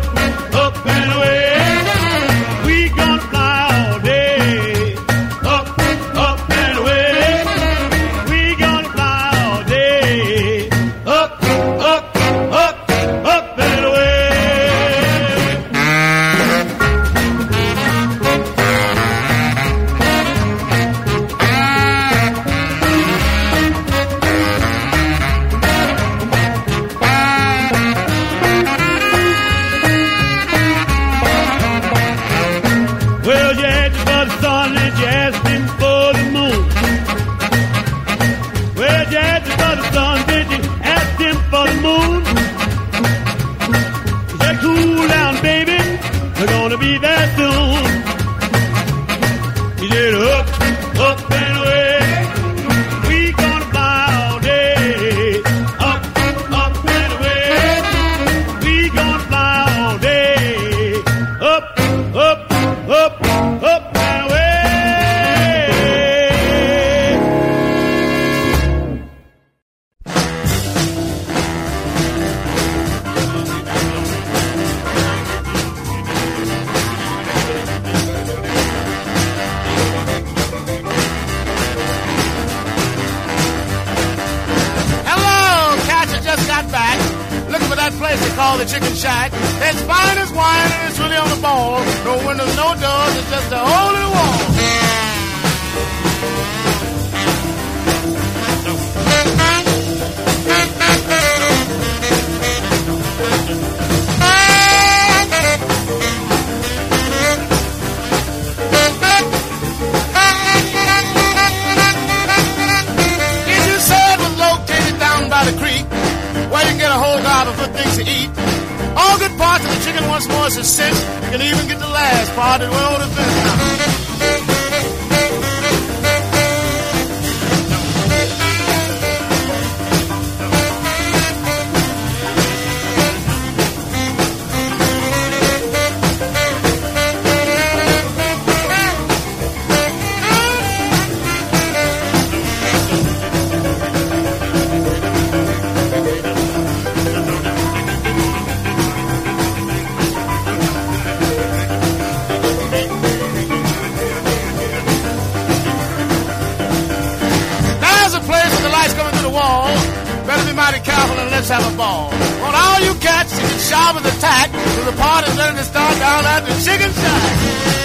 Mighty 160.71 160.85
careful 160.85 161.19
and 161.19 161.31
let's 161.31 161.49
have 161.49 161.73
a 161.73 161.77
ball. 161.77 162.11
Want 162.43 162.55
all 162.55 162.81
you 162.81 162.95
cats 163.01 163.35
to 163.37 163.43
get 163.43 163.61
sharp 163.61 163.97
as 163.97 164.05
a 164.05 164.21
tack 164.21 164.51
to 164.51 164.85
the 164.85 164.97
party's 164.97 165.37
ready 165.37 165.57
to 165.57 165.65
start 165.65 165.99
down 165.99 166.25
at 166.25 166.41
the 166.41 166.55
chicken 166.65 166.93
shack. 166.93 167.80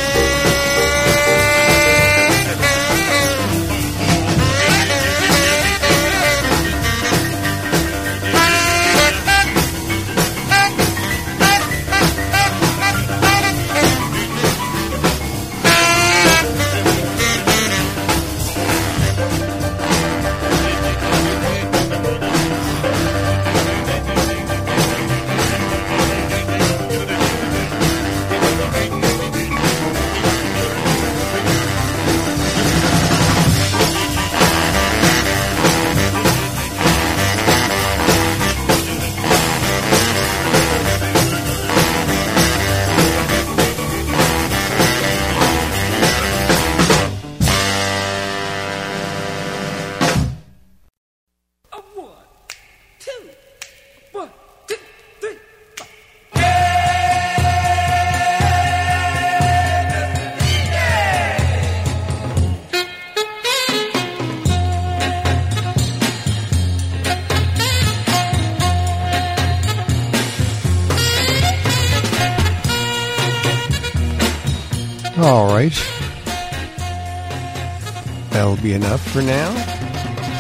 Be 78.65 78.73
enough 78.73 79.07
for 79.11 79.21
now. 79.21 79.49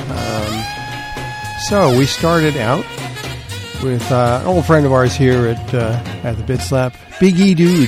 Um, 0.09 1.59
so 1.69 1.95
we 1.95 2.07
started 2.07 2.57
out 2.57 2.83
with 3.83 4.01
uh, 4.11 4.39
an 4.41 4.47
old 4.47 4.65
friend 4.65 4.83
of 4.83 4.91
ours 4.91 5.13
here 5.13 5.45
at 5.45 5.73
uh, 5.75 6.01
at 6.23 6.35
the 6.35 6.43
Bit 6.43 6.59
Slap, 6.61 6.95
Big 7.19 7.39
E 7.39 7.53
Dude. 7.53 7.87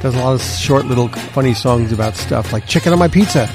Does 0.00 0.14
a 0.14 0.18
lot 0.18 0.32
of 0.32 0.40
short 0.40 0.86
little 0.86 1.08
funny 1.08 1.52
songs 1.52 1.92
about 1.92 2.16
stuff 2.16 2.50
like 2.50 2.64
chicken 2.64 2.94
on 2.94 2.98
my 2.98 3.08
pizza. 3.08 3.46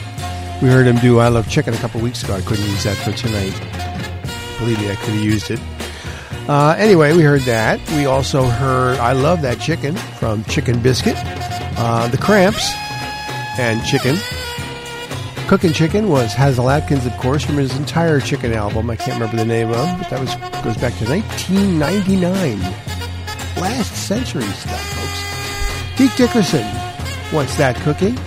We 0.61 0.69
heard 0.69 0.85
him 0.85 0.97
do 0.97 1.17
I 1.17 1.29
Love 1.29 1.49
Chicken 1.49 1.73
a 1.73 1.77
couple 1.77 1.99
weeks 1.99 2.23
ago. 2.23 2.35
I 2.35 2.41
couldn't 2.41 2.65
use 2.65 2.83
that 2.83 2.97
for 2.97 3.11
tonight. 3.13 3.53
Believe 4.59 4.79
me, 4.79 4.91
I 4.91 4.95
could 4.95 5.15
have 5.15 5.23
used 5.23 5.49
it. 5.49 5.59
Uh, 6.47 6.75
anyway, 6.77 7.13
we 7.13 7.23
heard 7.23 7.41
that. 7.41 7.79
We 7.93 8.05
also 8.05 8.43
heard 8.43 8.99
I 8.99 9.13
Love 9.13 9.41
That 9.41 9.59
Chicken 9.59 9.95
from 9.95 10.43
Chicken 10.43 10.79
Biscuit. 10.79 11.15
Uh, 11.17 12.07
the 12.09 12.17
Cramps 12.17 12.71
and 13.57 13.83
Chicken. 13.83 14.15
Cooking 15.47 15.73
Chicken 15.73 16.09
was 16.09 16.33
Hasil 16.33 16.71
Adkins, 16.71 17.05
of 17.05 17.15
course, 17.17 17.45
from 17.45 17.57
his 17.57 17.75
entire 17.77 18.19
Chicken 18.19 18.51
album. 18.51 18.89
I 18.89 18.95
can't 18.95 19.13
remember 19.13 19.37
the 19.37 19.45
name 19.45 19.69
of, 19.69 19.75
but 19.99 20.09
that 20.09 20.19
was 20.19 20.33
goes 20.63 20.75
back 20.77 20.97
to 20.97 21.05
1999. 21.07 22.59
Last 23.61 23.93
century 24.07 24.41
stuff, 24.41 24.81
folks. 24.81 25.97
Deke 25.97 26.15
Dickerson, 26.17 26.65
What's 27.31 27.55
That 27.57 27.75
Cooking? 27.77 28.17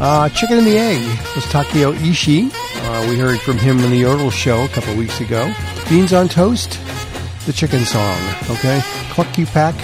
Uh, 0.00 0.28
Chicken 0.30 0.58
and 0.58 0.66
the 0.66 0.76
Egg 0.78 1.00
was 1.36 1.44
Takeo 1.44 1.92
Ishii. 1.92 2.50
Uh, 2.52 3.08
we 3.08 3.16
heard 3.16 3.38
from 3.40 3.56
him 3.56 3.78
on 3.78 3.90
the 3.90 3.98
Yodel 3.98 4.30
show 4.30 4.64
a 4.64 4.68
couple 4.68 4.96
weeks 4.96 5.20
ago. 5.20 5.52
Beans 5.88 6.12
on 6.12 6.28
Toast, 6.28 6.80
the 7.46 7.52
chicken 7.52 7.84
song, 7.84 8.18
okay? 8.50 8.80
Cluck-U-Pac. 9.10 9.74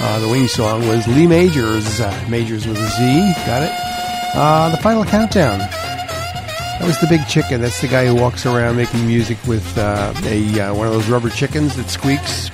Uh, 0.00 0.18
the 0.20 0.28
wing 0.28 0.46
song 0.46 0.86
was 0.88 1.06
Lee 1.08 1.26
Majorz. 1.26 2.00
Uh, 2.00 2.28
Majors 2.28 2.66
with 2.66 2.78
a 2.78 2.86
Z. 2.88 3.32
Got 3.46 3.62
it? 3.62 3.85
Uh, 4.34 4.70
the 4.70 4.76
final 4.78 5.04
countdown. 5.04 5.58
That 5.58 6.84
was 6.86 7.00
the 7.00 7.06
big 7.06 7.26
chicken. 7.26 7.60
That's 7.62 7.80
the 7.80 7.88
guy 7.88 8.06
who 8.06 8.14
walks 8.14 8.44
around 8.44 8.76
making 8.76 9.06
music 9.06 9.38
with 9.46 9.78
uh, 9.78 10.12
a 10.24 10.60
uh, 10.60 10.74
one 10.74 10.86
of 10.86 10.92
those 10.92 11.08
rubber 11.08 11.30
chickens 11.30 11.74
that 11.76 11.88
squeaks. 11.88 12.50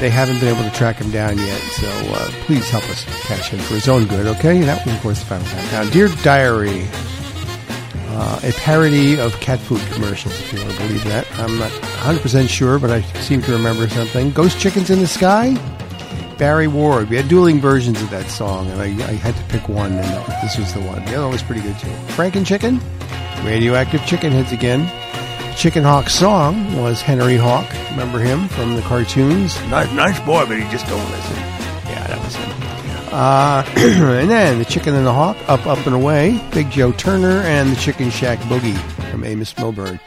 They 0.00 0.10
haven't 0.10 0.38
been 0.40 0.54
able 0.54 0.68
to 0.68 0.76
track 0.76 0.96
him 0.96 1.10
down 1.10 1.38
yet, 1.38 1.58
so 1.60 1.88
uh, 1.88 2.28
please 2.44 2.68
help 2.68 2.84
us 2.90 3.04
catch 3.26 3.48
him 3.48 3.58
for 3.60 3.72
his 3.74 3.88
own 3.88 4.04
good, 4.06 4.26
okay? 4.36 4.56
And 4.58 4.64
That 4.64 4.84
was, 4.84 4.94
of 4.94 5.00
course, 5.00 5.20
the 5.20 5.24
final 5.24 5.46
countdown. 5.46 5.88
Dear 5.90 6.08
Diary, 6.22 6.86
uh, 8.08 8.40
a 8.42 8.52
parody 8.52 9.18
of 9.18 9.32
cat 9.40 9.58
food 9.58 9.80
commercials, 9.94 10.38
if 10.38 10.52
you 10.52 10.58
want 10.60 10.72
to 10.72 10.78
believe 10.80 11.02
that. 11.04 11.26
I'm 11.38 11.58
not 11.58 11.70
100% 11.70 12.46
sure, 12.50 12.78
but 12.78 12.90
I 12.90 13.00
seem 13.20 13.40
to 13.42 13.52
remember 13.52 13.88
something. 13.88 14.32
Ghost 14.32 14.58
Chickens 14.60 14.90
in 14.90 15.00
the 15.00 15.06
Sky? 15.06 15.54
Barry 16.38 16.68
Ward. 16.68 17.08
We 17.08 17.16
had 17.16 17.28
dueling 17.28 17.60
versions 17.60 18.00
of 18.02 18.10
that 18.10 18.30
song, 18.30 18.70
and 18.70 18.80
I, 18.80 18.86
I 19.08 19.12
had 19.12 19.34
to 19.36 19.42
pick 19.44 19.68
one, 19.68 19.92
and 19.92 20.32
this 20.42 20.58
was 20.58 20.72
the 20.74 20.80
one. 20.80 21.04
The 21.06 21.14
other 21.14 21.22
one 21.22 21.32
was 21.32 21.42
pretty 21.42 21.62
good, 21.62 21.78
too. 21.78 21.88
Franken 22.14 22.44
Chicken? 22.44 22.80
Radioactive 23.44 24.04
Chicken 24.04 24.32
Heads 24.32 24.52
again. 24.52 24.90
Chicken 25.56 25.82
Hawk 25.82 26.10
song 26.10 26.76
was 26.76 27.00
Henery 27.00 27.36
Hawk. 27.36 27.66
Remember 27.90 28.18
him 28.18 28.48
from 28.48 28.76
the 28.76 28.82
cartoons? 28.82 29.58
Nice, 29.70 29.90
nice 29.92 30.20
boy, 30.20 30.44
but 30.46 30.58
he 30.58 30.68
just 30.70 30.86
don't 30.86 31.10
listen. 31.10 31.36
Yeah, 31.86 32.06
that 32.06 32.22
was 32.22 32.36
him. 32.36 32.52
Uh, 33.12 33.64
and 34.20 34.30
then 34.30 34.58
the 34.58 34.66
Chicken 34.66 34.94
and 34.94 35.06
the 35.06 35.14
Hawk, 35.14 35.36
Up, 35.48 35.66
Up 35.66 35.86
and 35.86 35.94
Away, 35.94 36.38
Big 36.52 36.70
Joe 36.70 36.92
Turner, 36.92 37.40
and 37.40 37.70
the 37.70 37.76
Chicken 37.76 38.10
Shack 38.10 38.38
Boogie 38.40 38.76
from 39.10 39.24
Amos 39.24 39.56
Milburn. 39.56 39.98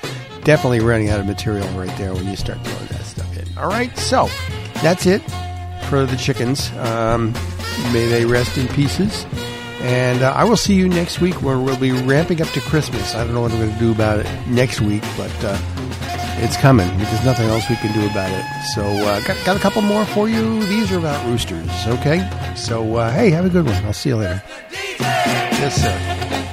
Definitely 0.43 0.81
running 0.81 1.09
out 1.09 1.19
of 1.19 1.25
material 1.25 1.67
right 1.69 1.95
there 1.97 2.13
when 2.13 2.27
you 2.27 2.35
start 2.35 2.63
throwing 2.63 2.87
that 2.87 3.03
stuff 3.03 3.35
in. 3.35 3.57
All 3.57 3.67
right, 3.67 3.97
so 3.97 4.29
that's 4.81 5.07
it 5.07 5.23
for 5.89 6.05
the 6.05 6.15
chickens. 6.15 6.71
Um, 6.77 7.33
may 7.91 8.05
they 8.05 8.25
rest 8.25 8.57
in 8.57 8.67
pieces. 8.69 9.25
And 9.81 10.21
uh, 10.21 10.33
I 10.33 10.43
will 10.43 10.57
see 10.57 10.75
you 10.75 10.87
next 10.87 11.21
week 11.21 11.41
where 11.41 11.57
we'll 11.57 11.79
be 11.79 11.91
ramping 11.91 12.41
up 12.41 12.49
to 12.49 12.61
Christmas. 12.61 13.15
I 13.15 13.23
don't 13.23 13.33
know 13.33 13.41
what 13.41 13.51
we're 13.51 13.59
going 13.59 13.73
to 13.73 13.79
do 13.79 13.91
about 13.91 14.19
it 14.19 14.47
next 14.47 14.81
week, 14.81 15.03
but 15.17 15.33
uh, 15.43 15.57
it's 16.41 16.57
coming. 16.57 16.87
There's 16.97 17.25
nothing 17.25 17.49
else 17.49 17.69
we 17.69 17.77
can 17.77 17.93
do 17.93 18.05
about 18.09 18.31
it. 18.31 18.45
So, 18.75 18.83
uh, 18.83 19.21
got, 19.21 19.45
got 19.45 19.55
a 19.57 19.59
couple 19.59 19.81
more 19.81 20.05
for 20.05 20.29
you. 20.29 20.63
These 20.65 20.91
are 20.91 20.99
about 20.99 21.25
roosters, 21.25 21.69
okay? 21.87 22.29
So, 22.55 22.97
uh, 22.97 23.11
hey, 23.11 23.29
have 23.31 23.45
a 23.45 23.49
good 23.49 23.65
one. 23.65 23.83
I'll 23.85 23.93
see 23.93 24.09
you 24.09 24.17
later. 24.17 24.43
Yes, 24.99 25.81
sir. 25.81 26.45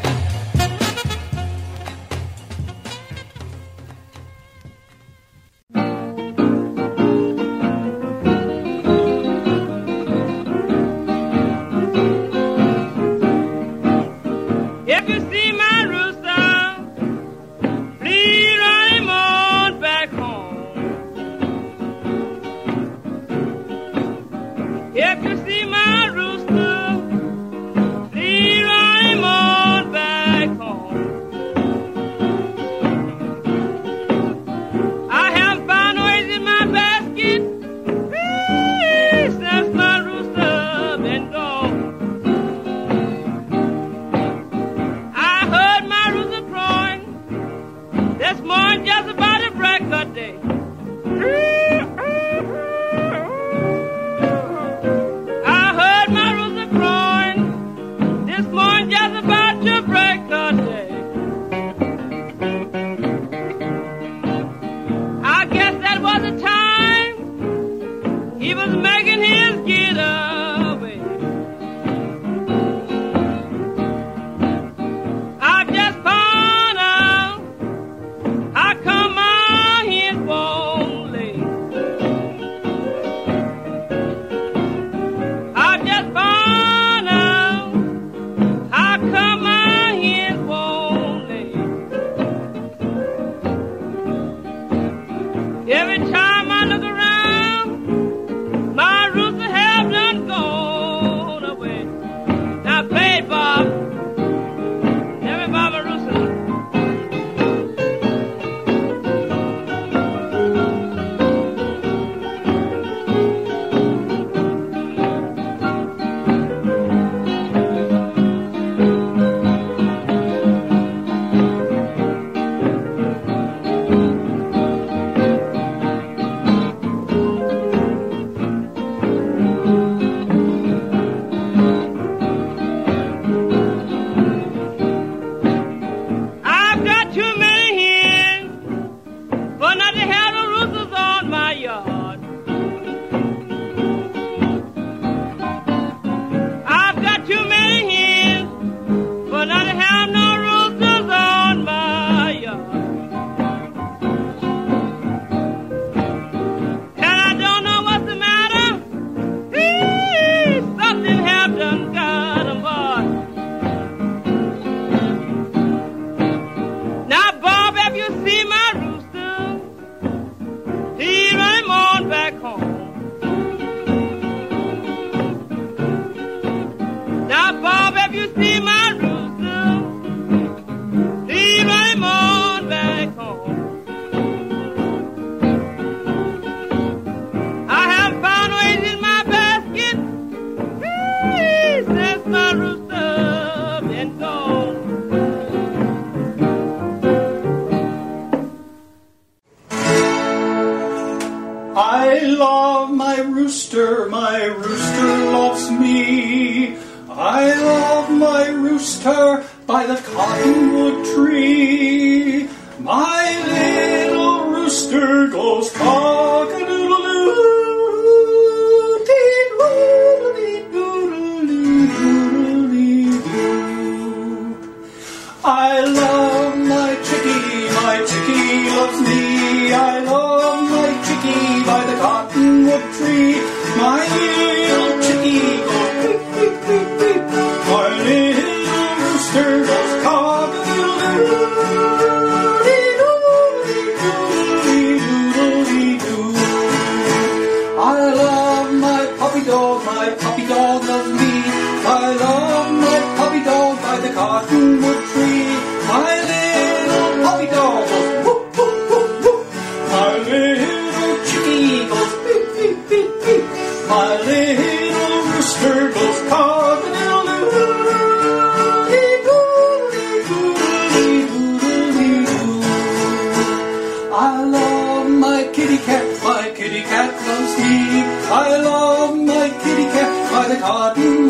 caught 280.66 280.98
in 280.98 281.25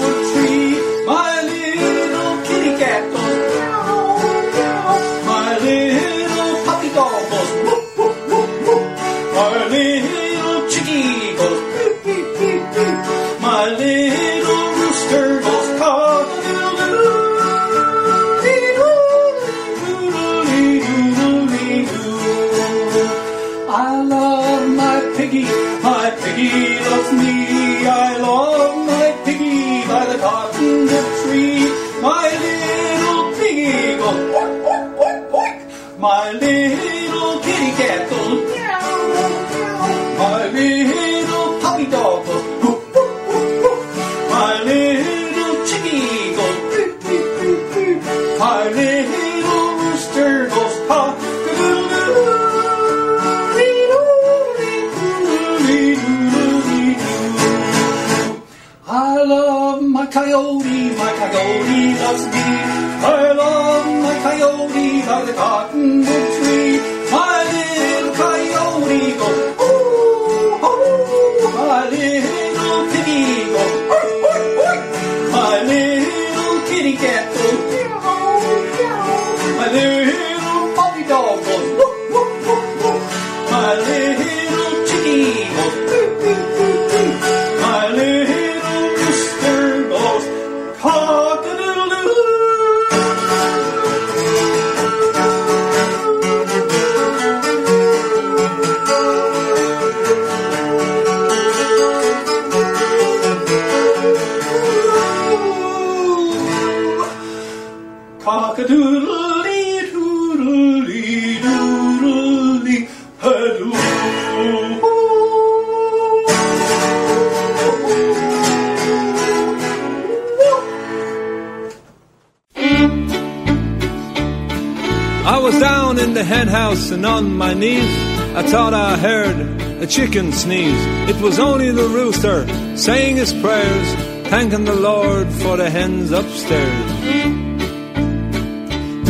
I 128.96 128.98
heard 128.98 129.36
a 129.82 129.86
chicken 129.86 130.32
sneeze. 130.32 130.86
It 131.10 131.20
was 131.20 131.38
only 131.38 131.70
the 131.70 131.86
rooster 131.86 132.46
saying 132.78 133.16
his 133.16 133.30
prayers, 133.34 133.88
thanking 134.30 134.64
the 134.64 134.74
Lord 134.74 135.28
for 135.28 135.58
the 135.58 135.68
hens 135.68 136.12
upstairs. 136.12 136.90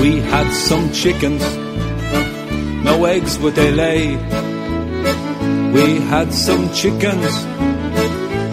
We 0.01 0.19
had 0.19 0.53
some 0.53 0.93
chickens, 0.93 1.41
no 2.85 3.05
eggs 3.05 3.39
would 3.39 3.55
they 3.55 3.71
lay. 3.71 4.17
We 5.77 6.01
had 6.11 6.35
some 6.35 6.73
chickens, 6.75 7.33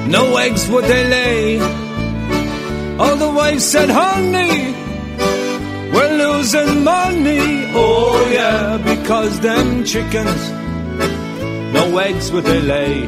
no 0.07 0.37
eggs 0.37 0.69
would 0.69 0.85
they 0.85 1.03
lay. 1.09 1.59
All 2.99 3.15
the 3.15 3.31
wife 3.31 3.59
said, 3.59 3.89
honey, 3.89 4.75
we're 5.93 6.15
losing 6.15 6.83
money, 6.83 7.71
oh 7.73 8.29
yeah, 8.31 8.77
because 8.77 9.39
them 9.39 9.83
chickens 9.83 10.52
eggs 11.99 12.31
would 12.31 12.43
they 12.43 12.61
lay. 12.61 13.05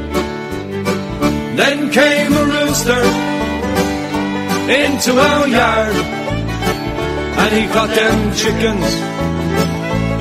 Then 1.56 1.91
came 1.91 2.34
a 2.34 2.45
rooster 2.45 3.03
into 4.82 5.12
our 5.20 5.48
yard, 5.48 5.95
and 7.41 7.56
he 7.56 7.66
got 7.68 7.90
them 7.90 8.34
chickens 8.34 8.91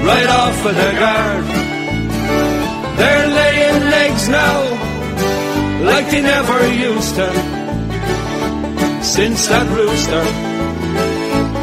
right 0.05 0.29
off 0.29 0.67
of 0.67 0.75
their 0.75 0.99
guard. 1.05 1.45
They're 2.99 3.29
laying 3.41 3.83
eggs 4.05 4.29
now, 4.29 4.61
like 5.85 6.11
they 6.11 6.23
never 6.23 6.67
used 6.73 7.15
to, 7.17 7.29
since 9.03 9.47
that 9.49 9.67
rooster 9.79 10.25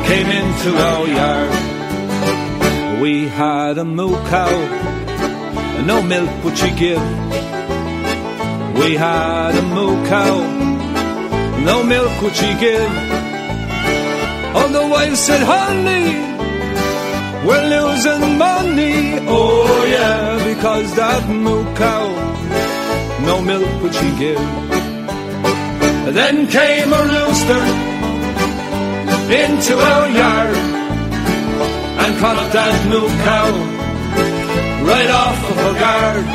came 0.07 0.29
into 0.41 0.69
our 0.89 1.07
yard. 1.07 3.01
We 3.01 3.27
had 3.27 3.77
a 3.77 3.85
moo 3.85 4.15
cow, 4.29 4.51
and 5.77 5.87
no 5.87 6.01
milk 6.01 6.29
would 6.43 6.57
she 6.57 6.69
give. 6.71 7.01
We 8.79 8.95
had 8.95 9.55
a 9.55 9.61
moo 9.75 9.95
cow, 10.07 10.35
no 11.69 11.83
milk 11.83 12.21
would 12.21 12.35
she 12.35 12.51
give. 12.65 12.91
All 14.55 14.69
the 14.69 14.87
wife 14.95 15.15
said, 15.15 15.41
honey, 15.43 16.07
we're 17.47 17.67
losing 17.75 18.37
money. 18.37 19.19
Oh, 19.27 19.85
yeah, 19.87 20.43
because 20.49 20.95
that 20.95 21.29
moo 21.29 21.63
cow, 21.75 22.05
no 23.25 23.41
milk 23.41 23.81
would 23.81 23.95
she 23.95 24.09
give. 24.17 24.41
Then 26.19 26.47
came 26.47 26.91
a 26.91 27.01
rooster 27.15 27.63
into 29.41 29.73
our 29.79 30.09
yard 30.09 30.57
and 32.01 32.19
caught 32.19 32.51
that 32.51 32.87
moo 32.89 33.07
cow 33.23 33.70
right 34.91 35.11
off 35.23 35.39
of 35.51 35.57
her 35.65 35.75
guard. 35.83 36.25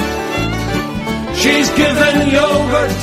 She's 1.36 1.68
given 1.82 2.14
yogurt 2.38 2.98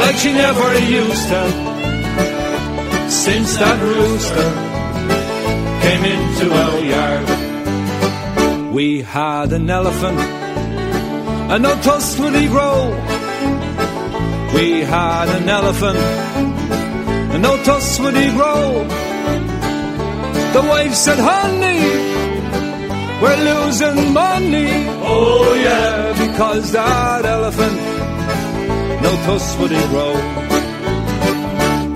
like 0.00 0.16
she 0.22 0.32
never 0.32 0.68
used 1.02 1.26
to 1.32 1.42
since 3.24 3.56
that 3.62 3.78
rooster 3.82 4.48
came 5.84 6.04
into 6.14 6.46
our 6.62 6.78
yard. 6.94 7.26
We 8.72 9.02
had 9.02 9.52
an 9.52 9.68
elephant, 9.68 10.20
and 11.52 11.62
no 11.62 11.74
tusk 11.82 12.18
would 12.20 12.34
he 12.34 12.46
grow. 12.46 12.78
We 14.54 14.66
had 14.96 15.28
an 15.38 15.48
elephant, 15.48 15.98
and 17.32 17.42
no 17.42 17.56
tusk 17.64 18.00
would 18.02 18.16
he 18.16 18.30
grow. 18.30 18.86
The 20.56 20.62
wife 20.72 20.94
said, 20.94 21.18
honey, 21.18 22.11
we're 23.22 23.42
losing 23.50 24.12
money. 24.12 24.70
Oh 25.14 25.54
yeah, 25.54 26.12
because 26.24 26.72
that 26.72 27.24
elephant, 27.24 27.76
no 29.04 29.12
tusk 29.26 29.58
would 29.60 29.70
he 29.70 29.82
grow. 29.92 30.14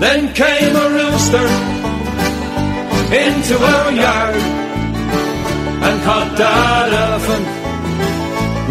Then 0.03 0.33
came 0.33 0.73
a 0.85 0.87
rooster 0.97 1.47
into 3.23 3.55
our 3.73 3.91
yard 3.91 4.35
and 5.85 5.95
caught 6.07 6.31
that 6.37 6.89
elephant 7.05 7.47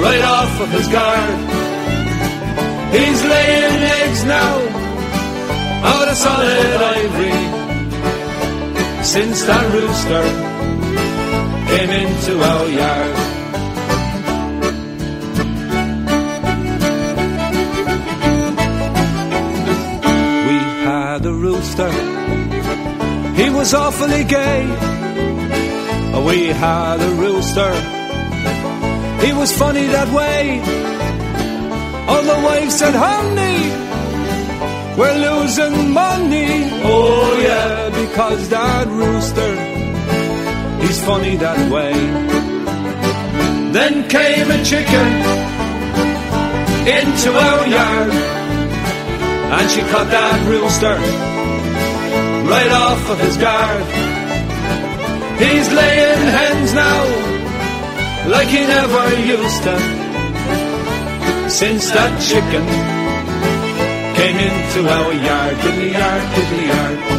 right 0.02 0.24
off 0.38 0.60
of 0.64 0.68
his 0.76 0.88
guard. 0.96 1.38
He's 2.96 3.20
laying 3.34 3.82
eggs 4.00 4.22
now 4.24 4.54
out 5.92 6.08
of 6.08 6.16
solid 6.16 6.80
ivory 6.96 7.38
since 9.04 9.44
that 9.44 9.64
rooster 9.74 10.55
into 12.16 12.40
our 12.40 12.66
yard. 12.68 13.14
We 20.48 20.56
had 20.88 21.26
a 21.26 21.32
rooster, 21.32 21.92
he 23.34 23.50
was 23.50 23.74
awfully 23.74 24.24
gay. 24.24 24.62
We 26.26 26.46
had 26.46 27.00
a 27.00 27.12
rooster, 27.24 27.72
he 29.24 29.32
was 29.32 29.52
funny 29.56 29.86
that 29.86 30.08
way. 30.20 30.60
All 32.08 32.22
the 32.22 32.40
wife 32.48 32.70
said, 32.70 32.94
honey, 32.94 33.60
we're 34.98 35.18
losing 35.28 35.90
money. 35.92 36.70
Oh 36.82 37.38
yeah, 37.42 37.90
because 37.90 38.48
that 38.48 38.86
rooster, 38.88 39.52
he's 40.86 41.04
funny 41.04 41.36
that 41.36 41.60
way. 41.70 41.92
Then 43.72 44.08
came 44.08 44.48
a 44.50 44.60
chicken 44.64 45.08
into 46.98 47.30
our 47.46 47.62
yard, 47.66 48.12
and 49.56 49.70
she 49.70 49.80
caught 49.90 50.08
that 50.16 50.38
rooster 50.48 50.96
right 52.52 52.72
off 52.86 53.02
of 53.10 53.18
his 53.20 53.36
guard. 53.36 53.86
He's 55.42 55.68
laying 55.80 56.24
hens 56.38 56.72
now, 56.74 57.02
like 58.30 58.48
he 58.48 58.62
never 58.76 59.04
used 59.36 59.62
to, 59.66 59.76
since 61.50 61.90
that 61.90 62.12
chicken 62.28 62.66
came 64.16 64.38
into 64.48 64.80
our 64.88 65.12
yard, 65.12 65.56
diddly 65.56 65.92
yard, 65.92 66.22
diddly 66.34 66.66
yard. 66.72 67.15